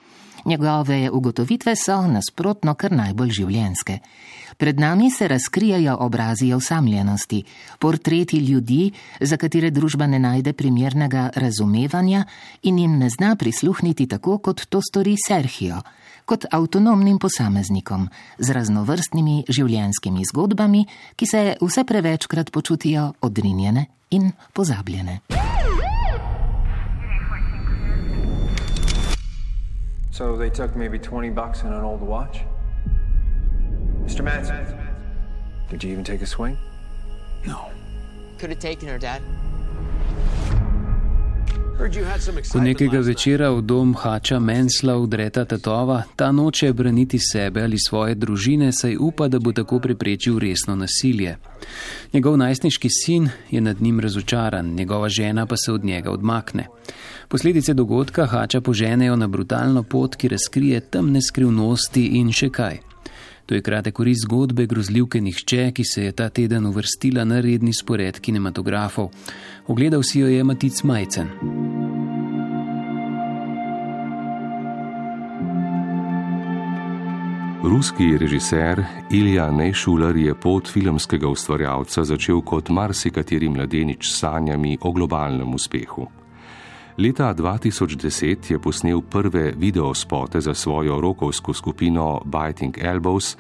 Njegove 0.44 1.10
ugotovitve 1.10 1.76
so 1.76 2.02
nasprotno 2.06 2.74
kar 2.74 2.92
najbolj 2.92 3.30
življenske. 3.30 3.98
Pred 4.56 4.80
nami 4.80 5.10
se 5.10 5.28
razkrijajo 5.28 5.96
obrazi 6.00 6.52
osamljenosti, 6.52 7.42
portreti 7.78 8.38
ljudi, 8.38 8.92
za 9.20 9.36
katere 9.36 9.70
družba 9.70 10.06
ne 10.06 10.18
najde 10.18 10.52
primernega 10.52 11.30
razumevanja 11.34 12.24
in 12.62 12.78
jim 12.78 12.98
ne 12.98 13.10
zna 13.10 13.36
prisluhniti 13.36 14.06
tako, 14.06 14.38
kot 14.38 14.66
to 14.68 14.80
stori 14.82 15.16
Serhijo, 15.26 15.80
kot 16.24 16.44
avtonomnim 16.50 17.18
posameznikom 17.18 18.08
z 18.38 18.52
raznovrstnimi 18.52 19.44
življenskimi 19.48 20.28
zgodbami, 20.30 20.86
ki 21.16 21.26
se 21.26 21.44
vse 21.60 21.84
prevečkrat 21.84 22.52
počutijo 22.52 23.12
odrinjene 23.20 23.86
in 24.10 24.30
pozabljene. 24.52 25.20
So 30.14 30.36
they 30.36 30.48
took 30.48 30.76
maybe 30.76 30.96
20 30.96 31.30
bucks 31.30 31.62
and 31.62 31.74
an 31.74 31.82
old 31.82 32.00
watch? 32.00 32.42
Mr. 34.04 34.22
Manson, 34.22 34.64
did 35.68 35.82
you 35.82 35.90
even 35.90 36.04
take 36.04 36.22
a 36.22 36.26
swing? 36.26 36.56
No. 37.44 37.72
Could 38.38 38.50
have 38.50 38.60
taken 38.60 38.88
her, 38.90 38.96
Dad. 38.96 39.20
Ko 42.52 42.60
nekega 42.64 42.98
večera 43.04 43.50
v 43.52 43.60
dom 43.60 43.92
Hača 43.92 44.38
Mensla 44.38 44.96
udreta 44.96 45.44
tatova, 45.44 46.02
ta 46.16 46.32
noče 46.32 46.72
braniti 46.72 47.18
sebe 47.18 47.62
ali 47.62 47.76
svoje 47.78 48.14
družine, 48.14 48.70
saj 48.72 48.96
upa, 49.00 49.28
da 49.28 49.38
bo 49.38 49.52
tako 49.52 49.78
preprečil 49.84 50.38
resno 50.38 50.76
nasilje. 50.76 51.36
Njegov 52.12 52.36
najstniški 52.36 52.88
sin 52.90 53.28
je 53.50 53.60
nad 53.60 53.82
njim 53.82 54.00
razočaran, 54.00 54.72
njegova 54.74 55.08
žena 55.08 55.46
pa 55.46 55.56
se 55.56 55.72
od 55.72 55.84
njega 55.84 56.10
odmakne. 56.10 56.66
Posledice 57.28 57.74
dogodka 57.74 58.26
Hača 58.26 58.60
poženejo 58.60 59.16
na 59.16 59.28
brutalno 59.28 59.82
pot, 59.82 60.16
ki 60.16 60.28
razkrije 60.28 60.80
temne 60.80 61.22
skrivnosti 61.22 62.06
in 62.06 62.32
še 62.32 62.48
kaj. 62.48 62.93
To 63.46 63.54
je 63.54 63.62
kratek 63.62 64.00
oris 64.00 64.18
zgodbe 64.24 64.66
grozljivke 64.66 65.20
Nihče, 65.20 65.70
ki 65.72 65.84
se 65.84 66.04
je 66.04 66.12
ta 66.12 66.28
teden 66.28 66.66
uvrstila 66.66 67.24
na 67.24 67.40
redni 67.40 67.72
spored 67.72 68.20
kinematografov. 68.20 69.10
Ogledal 69.66 70.02
si 70.02 70.20
jo 70.20 70.28
je 70.28 70.44
Matic 70.44 70.82
Majcen. 70.82 71.28
Ruski 77.64 78.18
režiser 78.18 78.84
Ilja 79.10 79.50
Nešuler 79.50 80.16
je 80.16 80.34
pot 80.34 80.68
filmskega 80.68 81.28
ustvarjalca 81.28 82.04
začel 82.04 82.42
kot 82.44 82.68
marsikateri 82.68 83.48
mladenič 83.48 84.08
s 84.08 84.18
sanjami 84.20 84.76
o 84.80 84.92
globalnem 84.92 85.54
uspehu. 85.54 86.23
Leta 86.98 87.34
2010 87.34 88.50
je 88.50 88.58
posnel 88.58 89.00
prve 89.02 89.52
videospote 89.58 90.40
za 90.40 90.54
svojo 90.54 91.00
rokovsko 91.00 91.52
skupino 91.52 92.20
Biting 92.24 92.78
Elbows 92.78 93.36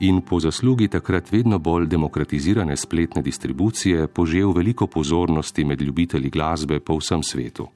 in 0.00 0.20
po 0.20 0.40
zaslugi 0.40 0.88
takrat 0.88 1.32
vedno 1.32 1.58
bolj 1.58 1.86
demokratizirane 1.86 2.76
spletne 2.76 3.22
distribucije 3.22 4.08
požel 4.08 4.52
veliko 4.52 4.86
pozornosti 4.86 5.64
med 5.64 5.82
ljubitelji 5.82 6.30
glasbe 6.30 6.80
po 6.80 6.96
vsem 6.96 7.22
svetu. 7.22 7.68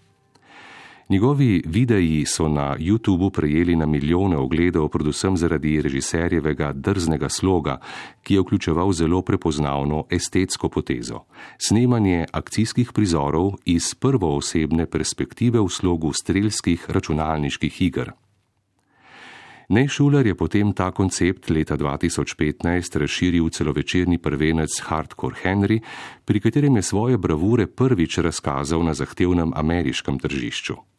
Njegovi 1.08 1.62
videi 1.66 2.24
so 2.26 2.48
na 2.48 2.76
YouTubu 2.78 3.30
prejeli 3.30 3.76
na 3.76 3.86
milijone 3.86 4.36
ogledov, 4.36 4.88
predvsem 4.88 5.36
zaradi 5.36 5.82
režiserjevega 5.82 6.72
drznega 6.72 7.28
sloga, 7.28 7.78
ki 8.22 8.34
je 8.34 8.40
vključeval 8.40 8.92
zelo 8.92 9.22
prepoznavno 9.22 10.04
estetsko 10.10 10.68
potezo: 10.68 11.24
snemanje 11.58 12.26
akcijskih 12.32 12.92
prizorov 12.92 13.52
iz 13.64 13.94
prvoosebne 13.94 14.86
perspektive 14.86 15.60
v 15.60 15.68
slogu 15.68 16.12
strelskih 16.12 16.90
računalniških 16.90 17.82
iger. 17.82 18.12
Nej 19.68 19.88
Šuler 19.88 20.26
je 20.26 20.34
potem 20.34 20.72
ta 20.72 20.90
koncept 20.90 21.50
leta 21.50 21.76
2015 21.76 22.98
razširil 22.98 23.46
v 23.46 23.50
celovečerni 23.50 24.18
prvenec 24.18 24.68
Hardcore 24.84 25.40
Henry, 25.44 25.80
pri 26.24 26.40
katerem 26.40 26.76
je 26.76 26.82
svoje 26.82 27.18
bravure 27.18 27.66
prvič 27.66 28.18
razkazal 28.18 28.84
na 28.84 28.94
zahtevnem 28.94 29.52
ameriškem 29.56 30.18
tržišču. 30.18 30.91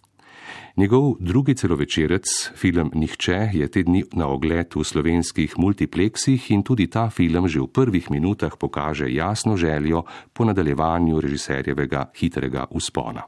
Njegov 0.76 1.16
drugi 1.20 1.54
celovečerec, 1.56 2.26
film 2.56 2.90
Nihče, 2.94 3.50
je 3.54 3.68
te 3.68 3.84
dni 3.84 4.04
na 4.18 4.26
ogled 4.28 4.74
v 4.74 4.82
slovenskih 4.82 5.54
multipleksih 5.62 6.50
in 6.50 6.64
tudi 6.66 6.88
ta 6.90 7.10
film 7.14 7.46
že 7.46 7.62
v 7.62 7.70
prvih 7.70 8.10
minutah 8.10 8.58
pokaže 8.58 9.06
jasno 9.06 9.54
željo 9.54 10.02
po 10.34 10.46
nadaljevanju 10.46 11.22
režiserjevega 11.22 12.10
hitrega 12.18 12.66
uspona. 12.74 13.22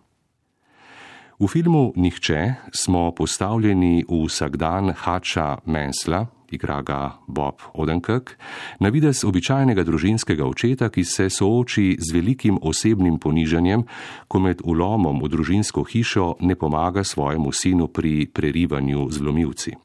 V 1.40 1.48
filmu 1.48 1.94
Nihče 1.96 2.74
smo 2.74 3.12
postavljeni 3.12 4.06
v 4.10 4.26
vsakdan 4.26 4.90
Hača 4.98 5.58
Mensla, 5.66 6.26
igra 6.52 6.82
ga 6.82 7.18
Bob 7.28 7.62
Odenkirk, 7.74 8.36
na 8.80 8.90
vides 8.90 9.24
običajnega 9.24 9.84
družinskega 9.84 10.46
očeta, 10.46 10.90
ki 10.90 11.04
se 11.04 11.30
sooči 11.30 11.98
z 12.00 12.14
velikim 12.14 12.60
osebnim 12.62 13.20
ponižanjem, 13.20 13.84
ko 14.28 14.40
med 14.40 14.62
ulomom 14.64 15.22
v 15.24 15.32
družinsko 15.32 15.84
hišo 15.84 16.36
ne 16.40 16.56
pomaga 16.56 17.04
svojemu 17.04 17.52
sinu 17.52 17.88
pri 17.88 18.28
prerivanju 18.28 19.08
zlomilci. 19.12 19.76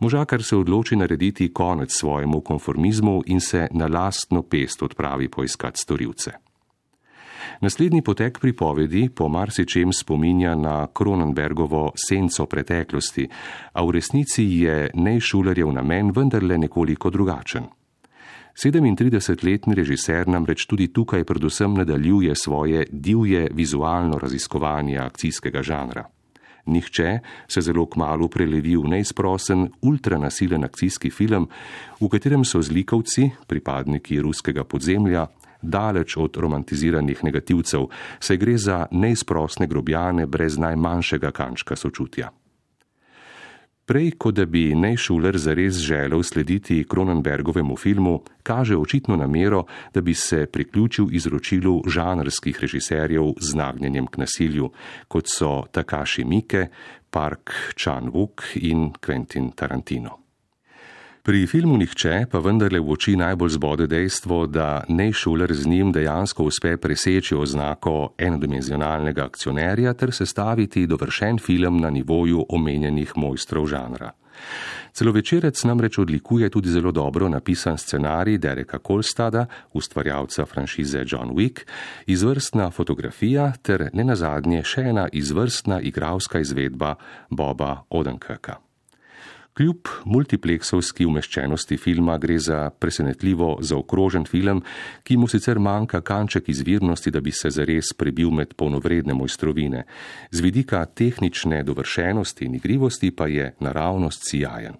Možakar 0.00 0.42
se 0.42 0.56
odloči 0.56 0.96
narediti 0.96 1.52
konec 1.52 1.92
svojemu 1.92 2.40
konformizmu 2.40 3.22
in 3.26 3.40
se 3.40 3.68
na 3.70 3.86
lastno 3.86 4.42
pest 4.42 4.82
odpravi 4.82 5.28
poiskat 5.28 5.76
storilce. 5.76 6.45
Naslednji 7.60 8.02
potek 8.02 8.40
pripovedi 8.40 9.08
po 9.14 9.28
marsičem 9.28 9.92
spominja 9.92 10.54
na 10.54 10.86
Kronenbergovo 10.86 11.92
senco 11.96 12.46
preteklosti, 12.46 13.28
a 13.72 13.84
v 13.84 13.90
resnici 13.90 14.44
je 14.62 14.90
Nejšulerjev 14.94 15.72
namen 15.72 16.12
vendarle 16.16 16.58
nekoliko 16.58 17.10
drugačen. 17.10 17.66
37-letni 18.56 19.74
režiser 19.74 20.28
namreč 20.28 20.64
tudi 20.66 20.88
tukaj 20.88 21.24
predvsem 21.24 21.74
nadaljuje 21.74 22.34
svoje 22.34 22.86
divje 22.90 23.48
vizualno 23.52 24.18
raziskovanje 24.18 24.98
akcijskega 24.98 25.62
žanra. 25.62 26.06
Nihče 26.66 27.18
se 27.48 27.60
zelo 27.60 27.86
kmalo 27.86 28.28
prelevi 28.28 28.76
v 28.76 28.88
neizprosen, 28.90 29.68
ultranasilen 29.82 30.64
akcijski 30.64 31.10
film, 31.10 31.46
v 32.00 32.08
katerem 32.10 32.44
so 32.44 32.62
zlikovci, 32.62 33.30
pripadniki 33.46 34.18
ruskega 34.20 34.64
podzemlja, 34.64 35.26
daleč 35.62 36.16
od 36.16 36.36
romantiziranih 36.36 37.24
negativcev, 37.24 37.88
saj 38.20 38.36
gre 38.36 38.58
za 38.58 38.86
neizprostne 38.90 39.66
grobjane 39.66 40.26
brez 40.26 40.58
najmanjšega 40.58 41.30
kančka 41.30 41.76
sočutja. 41.76 42.30
Prej, 43.86 44.16
kot 44.18 44.34
da 44.34 44.44
bi 44.50 44.74
Nejšuler 44.74 45.36
zares 45.38 45.76
želel 45.78 46.22
slediti 46.22 46.84
Kronenbergovemu 46.88 47.76
filmu, 47.76 48.22
kaže 48.42 48.76
očitno 48.76 49.16
namero, 49.16 49.64
da 49.94 50.00
bi 50.00 50.14
se 50.14 50.46
priključil 50.46 51.06
izročilu 51.12 51.82
žanrskih 51.86 52.58
režiserjev 52.60 53.32
z 53.40 53.54
nagnjenjem 53.54 54.06
k 54.06 54.18
nasilju, 54.18 54.70
kot 55.08 55.30
so 55.30 55.62
Takashi 55.70 56.24
Mike, 56.24 56.66
Park 57.10 57.50
Chan-wook 57.76 58.42
in 58.54 58.90
Quentin 59.06 59.52
Tarantino. 59.54 60.25
Pri 61.26 61.42
filmu 61.50 61.74
Nihče 61.74 62.28
pa 62.30 62.38
vendarle 62.38 62.78
v 62.78 62.92
oči 62.94 63.16
najbolj 63.18 63.56
zbode 63.58 63.86
dejstvo, 63.90 64.44
da 64.46 64.84
Nejšuler 64.86 65.50
z 65.50 65.66
njim 65.66 65.88
dejansko 65.90 66.44
uspe 66.46 66.76
preseči 66.78 67.34
oznako 67.34 68.14
enodimenzionalnega 68.14 69.24
akcionerja 69.24 69.90
ter 69.98 70.12
sestaviti 70.14 70.86
dovršen 70.86 71.40
film 71.42 71.80
na 71.82 71.90
nivoju 71.90 72.44
omenjenih 72.48 73.16
mojstrov 73.16 73.66
žanra. 73.66 74.12
Celovečerec 74.94 75.64
namreč 75.64 75.98
odlikuje 75.98 76.50
tudi 76.50 76.70
zelo 76.70 76.92
dobro 76.92 77.28
napisan 77.28 77.78
scenarij 77.78 78.38
Dereka 78.38 78.78
Kolstada, 78.78 79.46
ustvarjalca 79.72 80.46
franšize 80.46 81.02
John 81.06 81.34
Wick, 81.34 81.66
izvrstna 82.06 82.70
fotografija 82.70 83.50
ter 83.62 83.90
ne 83.92 84.04
nazadnje 84.04 84.62
še 84.62 84.86
ena 84.94 85.08
izvrstna 85.12 85.80
igralska 85.80 86.38
izvedba 86.38 86.94
Boba 87.30 87.82
Odenkirka. 87.90 88.65
Kljub 89.56 89.88
multipleksovski 90.04 91.06
umeščenosti 91.08 91.78
filma 91.80 92.18
gre 92.20 92.34
za 92.44 92.58
presenetljivo 92.70 93.54
zaokrožen 93.64 94.26
film, 94.28 94.60
ki 95.00 95.16
mu 95.16 95.30
sicer 95.32 95.56
manjka 95.56 96.02
kanček 96.04 96.50
izvirnosti, 96.52 97.10
da 97.10 97.22
bi 97.24 97.32
se 97.32 97.50
zares 97.50 97.94
prebil 97.96 98.30
med 98.36 98.52
polnovredne 98.52 99.16
mojstrovine. 99.16 99.86
Z 100.30 100.44
vidika 100.44 100.84
tehnične 100.84 101.62
dovršenosti 101.64 102.44
in 102.44 102.58
igrivosti 102.60 103.10
pa 103.16 103.30
je 103.32 103.54
naravnost 103.60 104.28
sijajen. 104.28 104.76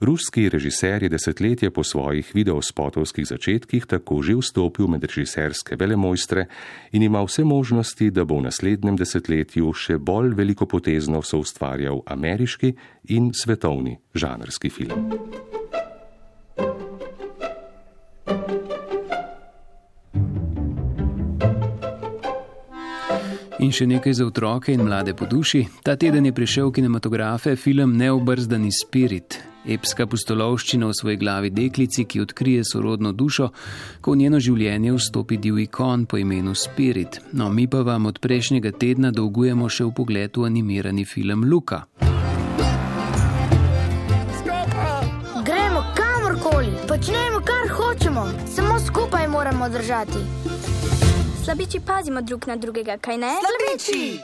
Ruski 0.00 0.48
režiser 0.48 1.02
je 1.02 1.08
desetletje 1.08 1.70
po 1.70 1.84
svojih 1.84 2.30
videospotovskih 2.34 3.26
začetkih 3.26 3.86
tako 3.86 4.22
že 4.22 4.36
vstopil 4.36 4.88
med 4.88 5.04
režiserske 5.04 5.76
velemojstre 5.76 6.46
in 6.92 7.02
ima 7.02 7.22
vse 7.24 7.44
možnosti, 7.44 8.10
da 8.10 8.24
bo 8.24 8.38
v 8.38 8.48
naslednjem 8.50 8.96
desetletju 8.96 9.72
še 9.72 9.98
bolj 9.98 10.34
velikopotezno 10.36 11.22
soustvarjal 11.22 12.02
ameriški 12.06 12.74
in 13.16 13.32
svetovni 13.34 13.96
žanrski 14.14 14.70
film. 14.70 15.08
In 23.58 23.72
še 23.72 23.86
nekaj 23.88 24.12
za 24.12 24.26
otroke 24.28 24.72
in 24.72 24.82
mlade 24.84 25.14
po 25.16 25.24
duši. 25.24 25.64
Ta 25.82 25.96
teden 25.96 26.26
je 26.28 26.32
prišel 26.32 26.68
v 26.68 26.76
kinematografe 26.76 27.56
film 27.56 27.96
Neobrzdani 27.96 28.68
spirit. 28.68 29.40
Epska 29.66 30.06
pustolovščina 30.06 30.86
v 30.86 30.94
svoji 30.94 31.16
glavi 31.16 31.50
deklici, 31.50 32.04
ki 32.04 32.20
odkrije 32.20 32.62
sorodno 32.64 33.12
dušo, 33.12 33.48
ko 34.00 34.12
v 34.12 34.20
njeno 34.20 34.38
življenje 34.38 34.92
vstopi 34.94 35.40
divji 35.42 35.66
kon 35.66 36.04
po 36.06 36.20
imenu 36.20 36.54
Spirit. 36.54 37.20
No, 37.32 37.48
mi 37.50 37.66
pa 37.66 37.80
vam 37.82 38.06
od 38.06 38.20
prejšnjega 38.22 38.76
tedna 38.78 39.10
dolgujemo 39.10 39.68
še 39.68 39.88
v 39.88 39.94
pogledu 39.96 40.44
animirani 40.46 41.04
film 41.04 41.48
Luka. 41.50 41.82
Gremo 45.42 45.82
kamorkoli, 45.98 46.76
počnemo 46.86 47.40
kar 47.42 47.72
hočemo, 47.72 48.28
samo 48.46 48.78
skupaj 48.78 49.26
moramo 49.28 49.68
držati. 49.68 50.45
Slabiči 51.46 51.80
pazimo 51.80 52.20
drug 52.22 52.44
na 52.48 52.56
drugega, 52.56 52.96
kaj 52.98 53.18
ne? 53.22 53.28
Slabiči! 53.38 54.18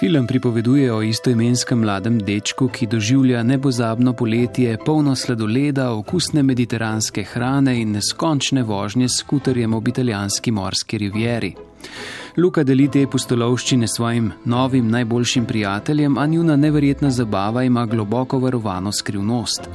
Film 0.00 0.26
pripoveduje 0.26 0.92
o 0.92 0.98
istoimenskem 1.02 1.80
mladem 1.80 2.18
dečku, 2.18 2.68
ki 2.68 2.86
doživlja 2.86 3.40
nepozabno 3.42 4.12
poletje, 4.12 4.76
polno 4.84 5.14
sladoleda, 5.16 5.86
okusne 5.96 6.42
mediteranske 6.42 7.24
hrane 7.24 7.78
in 7.80 7.96
neskončne 7.96 8.62
vožnje 8.62 9.08
s 9.08 9.22
skuterjem 9.22 9.74
ob 9.74 9.88
italijanski 9.88 10.50
morski 10.50 10.98
rivieri. 10.98 11.54
Luka 12.36 12.64
deli 12.68 12.90
te 12.92 13.06
postolovščine 13.06 13.88
svojim 13.88 14.30
novim 14.44 14.90
najboljšim 14.90 15.46
prijateljem, 15.46 16.18
a 16.18 16.26
njuna 16.26 16.56
neverjetna 16.56 17.10
zabava 17.10 17.64
ima 17.64 17.86
globoko 17.86 18.38
varovano 18.38 18.92
skrivnost. 18.92 19.70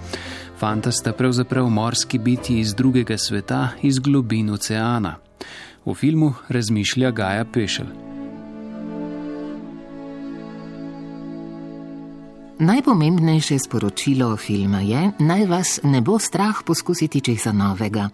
Fanta 0.60 0.92
sta 0.92 1.14
pravzaprav 1.14 1.70
morski 1.70 2.20
biti 2.20 2.60
iz 2.60 2.76
drugega 2.76 3.18
sveta, 3.18 3.70
iz 3.82 4.00
globin 4.00 4.50
oceana. 4.50 5.25
V 5.86 5.94
filmu 5.94 6.34
razmišlja 6.50 7.12
Gaja 7.12 7.46
Pešel. 7.46 7.86
Najpomembnejše 12.60 13.60
sporočilo 13.60 14.38
filma 14.38 14.82
je, 14.82 15.12
naj 15.20 15.46
vas 15.46 15.80
ne 15.84 16.02
bo 16.02 16.18
strah 16.20 16.64
poskusiti 16.66 17.22
česa 17.22 17.52
novega. 17.52 18.10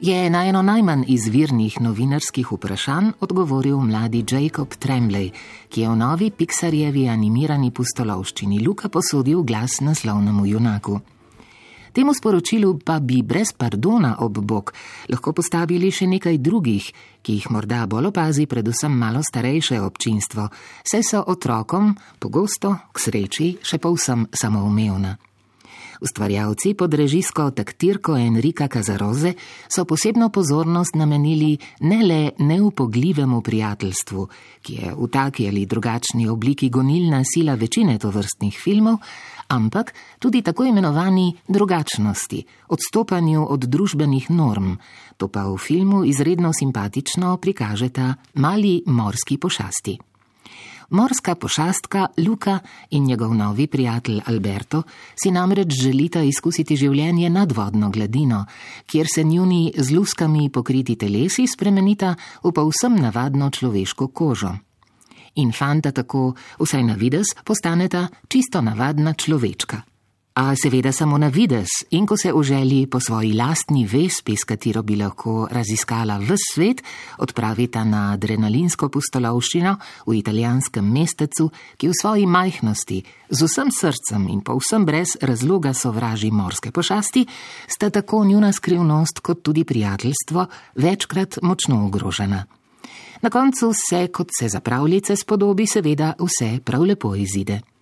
Je 0.00 0.30
na 0.30 0.48
eno 0.48 0.62
najmanj 0.62 1.04
izvirnih 1.06 1.80
novinarskih 1.80 2.52
vprašanj 2.52 3.12
odgovoril 3.20 3.78
mladi 3.80 4.24
Jacob 4.30 4.74
Tremblay, 4.74 5.30
ki 5.68 5.80
je 5.80 5.88
v 5.88 5.96
novi 5.96 6.30
Pixarjevi 6.30 7.08
animirani 7.08 7.70
pustolovščini 7.70 8.66
Luka 8.66 8.88
posodil 8.88 9.42
glas 9.42 9.80
naslovnemu 9.80 10.46
junaku. 10.46 11.00
Temu 11.96 12.12
sporočilu 12.12 12.76
pa 12.84 13.00
bi 13.00 13.22
brez 13.24 13.54
pardona 13.56 14.18
ob 14.20 14.36
bok 14.44 14.74
lahko 15.08 15.32
postavili 15.32 15.88
še 15.88 16.04
nekaj 16.04 16.36
drugih, 16.44 16.90
ki 17.24 17.36
jih 17.38 17.46
morda 17.48 17.86
bolj 17.88 18.10
opazi 18.10 18.44
predvsem 18.44 18.92
malo 18.92 19.22
starejše 19.24 19.80
občinstvo, 19.80 20.44
saj 20.84 21.06
so 21.08 21.22
otrokom 21.24 21.94
pogosto, 22.20 22.74
k 22.92 23.00
sreči, 23.00 23.48
še 23.64 23.80
povsem 23.80 24.28
samoumevna. 24.28 25.14
Ustvarjalci 26.00 26.74
pod 26.74 26.94
režijsko 26.94 27.50
taktirko 27.50 28.16
Enrika 28.16 28.68
Kazaroze 28.68 29.32
so 29.68 29.84
posebno 29.84 30.28
pozornost 30.28 30.94
namenili 30.94 31.58
ne 31.80 32.02
le 32.06 32.30
neupogljivemu 32.38 33.40
prijateljstvu, 33.40 34.28
ki 34.62 34.74
je 34.74 34.94
v 34.94 35.08
taki 35.12 35.48
ali 35.48 35.66
drugačni 35.66 36.28
obliki 36.28 36.68
gonilna 36.70 37.22
sila 37.24 37.54
večine 37.54 37.98
tovrstnih 37.98 38.58
filmov, 38.64 38.96
ampak 39.48 39.94
tudi 40.18 40.42
tako 40.42 40.64
imenovani 40.64 41.36
drugačnosti, 41.48 42.44
odstopanju 42.68 43.46
od 43.50 43.60
družbenih 43.60 44.30
norm. 44.30 44.74
To 45.16 45.28
pa 45.28 45.46
v 45.48 45.56
filmu 45.58 46.04
izredno 46.04 46.52
simpatično 46.52 47.36
prikažeta 47.36 48.14
mali 48.34 48.82
morski 48.86 49.38
pošasti. 49.38 49.98
Morska 50.90 51.34
pošastka 51.34 52.06
Luka 52.26 52.58
in 52.90 53.04
njegov 53.04 53.34
novi 53.34 53.66
prijatelj 53.66 54.20
Alberto 54.26 54.82
si 55.22 55.30
namreč 55.30 55.74
želita 55.82 56.22
izkusiti 56.22 56.76
življenje 56.76 57.30
nad 57.30 57.52
vodno 57.52 57.90
gladino, 57.90 58.44
kjer 58.86 59.06
se 59.14 59.24
njuni 59.24 59.72
z 59.76 59.90
luskami 59.90 60.50
pokriti 60.50 60.96
telesi 60.96 61.46
spremenita 61.46 62.14
v 62.44 62.52
povsem 62.52 62.96
navadno 63.02 63.50
človeško 63.50 64.08
kožo 64.08 64.54
in 65.36 65.52
fanta 65.52 65.92
tako, 65.92 66.34
vsaj 66.58 66.82
na 66.82 66.94
vides, 66.94 67.34
postaneta 67.44 68.08
čisto 68.28 68.60
navadna 68.60 69.12
človečka. 69.12 69.95
A 70.36 70.52
seveda 70.52 70.92
samo 70.92 71.16
na 71.16 71.30
vides, 71.32 71.68
in 71.96 72.04
ko 72.04 72.16
se 72.16 72.28
v 72.32 72.42
želji 72.42 72.86
po 72.86 73.00
svoji 73.00 73.32
lastni 73.32 73.86
vespi, 73.88 74.36
s 74.36 74.44
katero 74.44 74.82
bi 74.82 74.96
lahko 74.96 75.48
raziskala 75.50 76.18
v 76.20 76.36
svet, 76.36 76.82
odpravita 77.24 77.84
na 77.84 78.12
adrenalinsko 78.12 78.90
pustolovščino 78.92 79.72
v 80.06 80.16
italijanskem 80.18 80.90
mestecu, 80.92 81.48
ki 81.80 81.88
v 81.88 81.96
svoji 82.00 82.26
majhnosti, 82.28 82.98
z 83.30 83.48
vsem 83.48 83.72
srcem 83.72 84.26
in 84.28 84.42
povsem 84.44 84.84
brez 84.84 85.16
razloga 85.22 85.72
sovraži 85.72 86.28
morske 86.30 86.68
pošasti, 86.68 87.24
sta 87.64 87.88
tako 87.88 88.20
njuna 88.24 88.52
skrivnost 88.52 89.20
kot 89.24 89.40
tudi 89.40 89.64
prijateljstvo 89.64 90.46
večkrat 90.76 91.38
močno 91.42 91.86
ogrožena. 91.86 92.44
Na 93.22 93.30
koncu 93.30 93.72
se, 93.72 94.08
kot 94.12 94.28
se 94.38 94.48
za 94.52 94.60
pravljice 94.60 95.16
spodobi, 95.16 95.66
seveda 95.66 96.12
vse 96.20 96.60
prav 96.60 96.84
lepo 96.84 97.14
izide. 97.14 97.75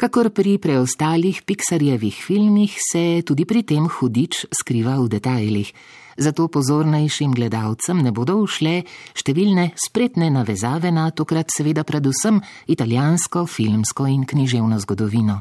Kakor 0.00 0.30
pri 0.32 0.54
preostalih 0.56 1.42
Pixarjevih 1.44 2.22
filmih 2.24 2.72
se 2.72 3.20
tudi 3.20 3.44
pri 3.44 3.60
tem 3.68 3.84
hudič 3.84 4.46
skriva 4.48 4.94
v 4.96 5.10
detajlih, 5.12 5.68
zato 6.16 6.46
pozornejšim 6.48 7.34
gledalcem 7.36 8.00
ne 8.00 8.08
bodo 8.08 8.38
ušle 8.40 8.78
številne 9.12 9.66
spretne 9.76 10.30
navezave 10.32 10.88
na 10.88 11.10
tokrat 11.12 11.52
seveda 11.52 11.84
predvsem 11.84 12.40
italijansko, 12.72 13.44
filmsko 13.44 14.08
in 14.08 14.24
književno 14.24 14.80
zgodovino. 14.80 15.36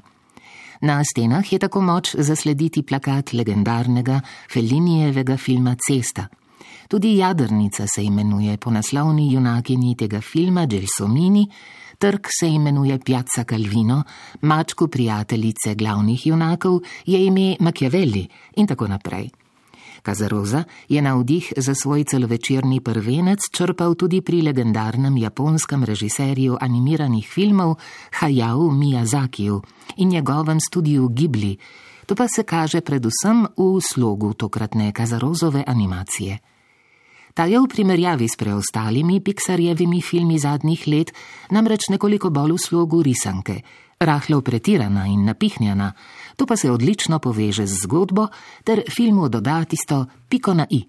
Na 0.84 1.00
stenah 1.08 1.48
je 1.48 1.64
tako 1.64 1.80
moč 1.80 2.18
zaslediti 2.20 2.84
plakat 2.84 3.32
legendarnega 3.32 4.20
Felinijevega 4.52 5.40
filma 5.40 5.78
Cesta. 5.80 6.28
Tudi 6.92 7.16
jadrnica 7.16 7.88
se 7.88 8.04
imenuje 8.04 8.58
po 8.58 8.76
naslovni 8.76 9.32
junakinji 9.32 9.96
tega 9.96 10.20
filma 10.20 10.66
Gelsomini, 10.66 11.48
trg 12.00 12.28
se 12.40 12.48
imenuje 12.48 13.00
Piazza 13.00 13.44
Calvino, 13.44 14.04
mačku 14.42 14.88
prijateljice 14.88 15.76
glavnih 15.76 16.28
junakov 16.28 16.80
je 17.06 17.26
ime 17.26 17.56
Machiavelli 17.60 18.28
in 18.56 18.68
tako 18.68 18.88
naprej. 18.88 19.30
Kazaroza 20.02 20.64
je 20.90 21.02
na 21.02 21.16
vdih 21.16 21.54
za 21.58 21.76
svoj 21.76 22.04
celovečerni 22.04 22.80
prvenec 22.80 23.40
črpal 23.52 23.96
tudi 23.96 24.22
pri 24.22 24.42
legendarnem 24.42 25.18
japonskem 25.18 25.84
režiserju 25.84 26.58
animiranih 26.62 27.28
filmov 27.28 27.76
Hayao 28.22 28.72
Miyazakiju 28.72 29.62
in 29.98 30.10
njegovem 30.10 30.60
studiu 30.60 31.10
Ghibli. 31.10 31.58
To 32.06 32.16
pa 32.16 32.28
se 32.28 32.44
kaže 32.44 32.82
predvsem 32.82 33.48
v 33.58 33.82
slogu 33.82 34.34
tokratne 34.34 34.92
Kazarozove 34.92 35.64
animacije. 35.68 36.40
Ta 37.40 37.46
je 37.48 37.56
v 37.56 37.72
primerjavi 37.72 38.28
s 38.28 38.36
preostalimi 38.36 39.22
Pixarjevimi 39.24 40.02
filmi 40.04 40.36
zadnjih 40.36 40.82
let 40.92 41.14
namreč 41.56 41.88
nekoliko 41.88 42.28
bolj 42.36 42.58
v 42.58 42.60
slogu 42.60 43.00
risanke, 43.00 43.62
rahlo 43.96 44.42
pretirana 44.44 45.06
in 45.08 45.24
napihnjena, 45.24 45.88
to 46.36 46.44
pa 46.44 46.60
se 46.60 46.68
odlično 46.68 47.24
poveže 47.24 47.64
z 47.64 47.80
zgodbo 47.88 48.28
ter 48.68 48.84
filmu 48.92 49.30
doda 49.32 49.64
tisto 49.64 50.04
piko 50.28 50.52
na 50.52 50.68
i. 50.68 50.84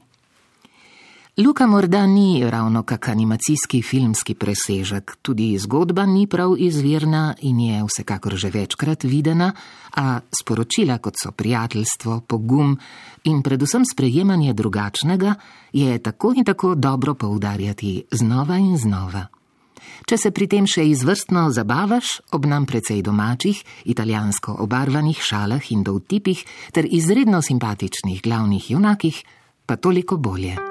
Luka 1.41 1.67
morda 1.67 2.07
ni 2.07 2.51
ravno 2.51 2.83
kak 2.83 3.09
animacijski 3.09 3.83
filmski 3.83 4.35
presežek, 4.35 5.17
tudi 5.23 5.59
zgodba 5.59 6.07
ni 6.07 6.27
prav 6.27 6.55
izvirna 6.59 7.35
in 7.41 7.61
je 7.61 7.85
vsekakor 7.85 8.35
že 8.37 8.51
večkrat 8.51 9.05
videna, 9.05 9.53
a 9.97 10.21
sporočila 10.41 10.99
kot 10.99 11.15
so 11.23 11.33
prijateljstvo, 11.33 12.21
pogum 12.21 12.79
in 13.25 13.43
predvsem 13.43 13.85
sprejemanje 13.93 14.53
drugačnega 14.53 15.35
je 15.73 15.99
tako 15.99 16.33
in 16.37 16.45
tako 16.45 16.75
dobro 16.75 17.15
poudarjati 17.15 18.05
znova 18.13 18.59
in 18.59 18.77
znova. 18.77 19.27
Če 20.07 20.17
se 20.17 20.31
pri 20.31 20.47
tem 20.47 20.67
še 20.67 20.85
izvrstno 20.89 21.51
zabavaš 21.51 22.21
ob 22.33 22.45
nam 22.47 22.67
precej 22.67 23.03
domačih, 23.03 23.65
italijansko 23.85 24.57
obarvanih 24.59 25.23
šalah 25.23 25.73
in 25.73 25.83
dovtipih 25.83 26.45
ter 26.73 26.85
izredno 26.91 27.43
simpatičnih 27.43 28.21
glavnih 28.23 28.71
junakih, 28.71 29.25
pa 29.67 29.77
toliko 29.77 30.17
bolje. 30.17 30.70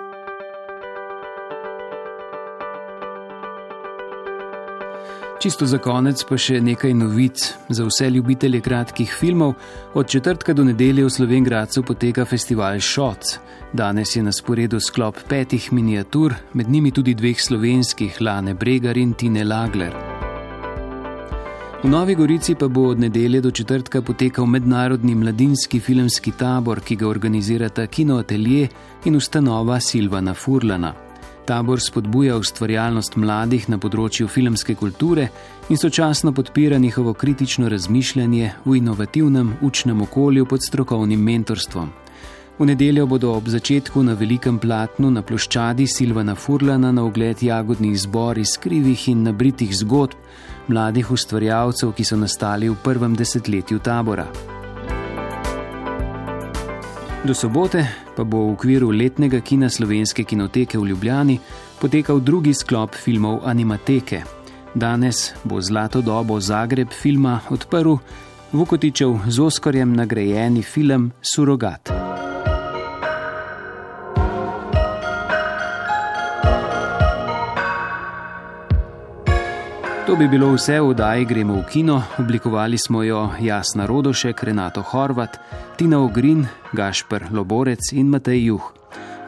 Čisto 5.40 5.64
za 5.66 5.78
konec 5.80 6.20
pa 6.28 6.36
še 6.36 6.58
nekaj 6.60 6.92
novic 7.00 7.40
za 7.72 7.86
vse 7.88 8.10
ljubitelje 8.12 8.60
kratkih 8.60 9.08
filmov. 9.08 9.54
Od 9.96 10.08
četrtka 10.08 10.54
do 10.54 10.66
nedelje 10.68 11.06
v 11.06 11.10
Slovengradcu 11.16 11.84
poteka 11.84 12.26
festival 12.26 12.82
Shots. 12.84 13.40
Danes 13.74 14.16
je 14.16 14.24
na 14.24 14.36
sporedu 14.36 14.80
sklop 14.84 15.24
petih 15.30 15.72
miniatur, 15.72 16.36
med 16.54 16.70
njimi 16.70 16.92
tudi 16.92 17.16
dveh 17.16 17.40
slovenskih, 17.40 18.20
Lane 18.20 18.54
Bregar 18.54 18.98
in 18.98 19.14
Tine 19.14 19.48
Lagler. 19.48 19.96
V 21.84 21.88
Novi 21.88 22.16
Gorici 22.16 22.56
pa 22.56 22.68
bo 22.68 22.90
od 22.92 23.00
nedelje 23.00 23.42
do 23.42 23.52
četrtka 23.52 24.02
potekal 24.02 24.46
mednarodni 24.46 25.16
mladinski 25.16 25.80
filmski 25.80 26.32
tabor, 26.32 26.82
ki 26.84 26.96
ga 26.96 27.08
organizirata 27.08 27.88
Kino 27.88 28.18
Atelje 28.20 28.68
in 29.06 29.16
ustanova 29.16 29.80
Silvana 29.80 30.34
Furlana. 30.34 31.09
Tabor 31.50 31.82
spodbuja 31.82 32.36
ustvarjalnost 32.38 33.16
mladih 33.18 33.64
na 33.74 33.80
področju 33.82 34.28
filmske 34.30 34.76
kulture 34.78 35.24
in 35.74 35.80
sočasno 35.82 36.30
podpira 36.38 36.78
njihovo 36.78 37.16
kritično 37.18 37.72
razmišljanje 37.74 38.52
v 38.66 38.76
inovativnem 38.78 39.56
učnem 39.66 40.04
okolju 40.06 40.46
pod 40.46 40.62
strokovnim 40.62 41.24
mentorstvom. 41.26 41.90
V 42.60 42.68
nedeljo 42.70 43.08
bodo 43.10 43.32
ob 43.34 43.50
začetku 43.50 44.04
na 44.04 44.14
velikem 44.14 44.60
platnu 44.62 45.10
na 45.10 45.26
ploščadi 45.26 45.88
Silvana 45.90 46.36
Furlana 46.36 46.92
na 46.92 47.08
ogled 47.10 47.42
jagodni 47.42 47.96
zbor 47.98 48.38
iz 48.38 48.54
krivih 48.62 49.08
in 49.10 49.26
nabritih 49.26 49.74
zgodb 49.74 50.22
mladih 50.70 51.10
ustvarjalcev, 51.18 51.98
ki 51.98 52.06
so 52.06 52.22
nastali 52.28 52.70
v 52.70 52.78
prvem 52.86 53.18
desetletju 53.18 53.82
tabora. 53.82 54.59
Do 57.20 57.34
sobote 57.36 57.84
pa 58.16 58.24
bo 58.24 58.48
v 58.48 58.54
okviru 58.56 58.92
letnega 58.96 59.42
kina 59.44 59.68
slovenske 59.70 60.24
kinoteke 60.24 60.80
v 60.80 60.88
Ljubljani 60.88 61.40
potekal 61.82 62.20
drugi 62.24 62.54
sklop 62.54 62.96
filmov 62.96 63.44
Animateke. 63.44 64.24
Danes 64.76 65.34
bo 65.44 65.60
zlato 65.62 66.02
dobo 66.02 66.40
Zagreb 66.40 66.96
filma 66.96 67.40
odprl 67.50 68.00
Vukotičev 68.52 69.28
z 69.28 69.40
Oskarjem 69.40 69.94
nagrajeni 69.94 70.64
film 70.64 71.12
Surogat. 71.22 72.09
To 80.10 80.16
bi 80.16 80.28
bilo 80.28 80.48
vse 80.54 80.80
v 80.82 80.90
oddaji 80.90 81.26
Gremo 81.26 81.54
v 81.54 81.66
kino. 81.70 82.02
Oblikovali 82.18 82.78
smo 82.78 83.04
jo 83.04 83.30
Jasna 83.40 83.86
Rodošek, 83.86 84.44
Renato 84.44 84.82
Horvat, 84.82 85.38
Tina 85.78 86.00
Ogrin, 86.02 86.48
Gašpr 86.74 87.30
Loborec 87.32 87.94
in 87.94 88.10
Matej 88.10 88.46
Juh. 88.46 88.74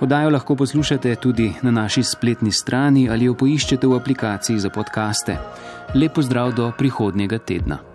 Oddajo 0.02 0.30
lahko 0.30 0.56
poslušate 0.56 1.15
tudi 1.15 1.54
na 1.62 1.72
naši 1.72 2.04
spletni 2.04 2.52
strani 2.52 3.10
ali 3.10 3.30
jo 3.30 3.38
poiščete 3.38 3.88
v 3.88 3.94
aplikaciji 3.94 4.60
za 4.60 4.74
podkaste. 4.74 5.38
Lepo 5.94 6.22
zdrav 6.22 6.56
do 6.58 6.72
prihodnjega 6.78 7.38
tedna. 7.38 7.91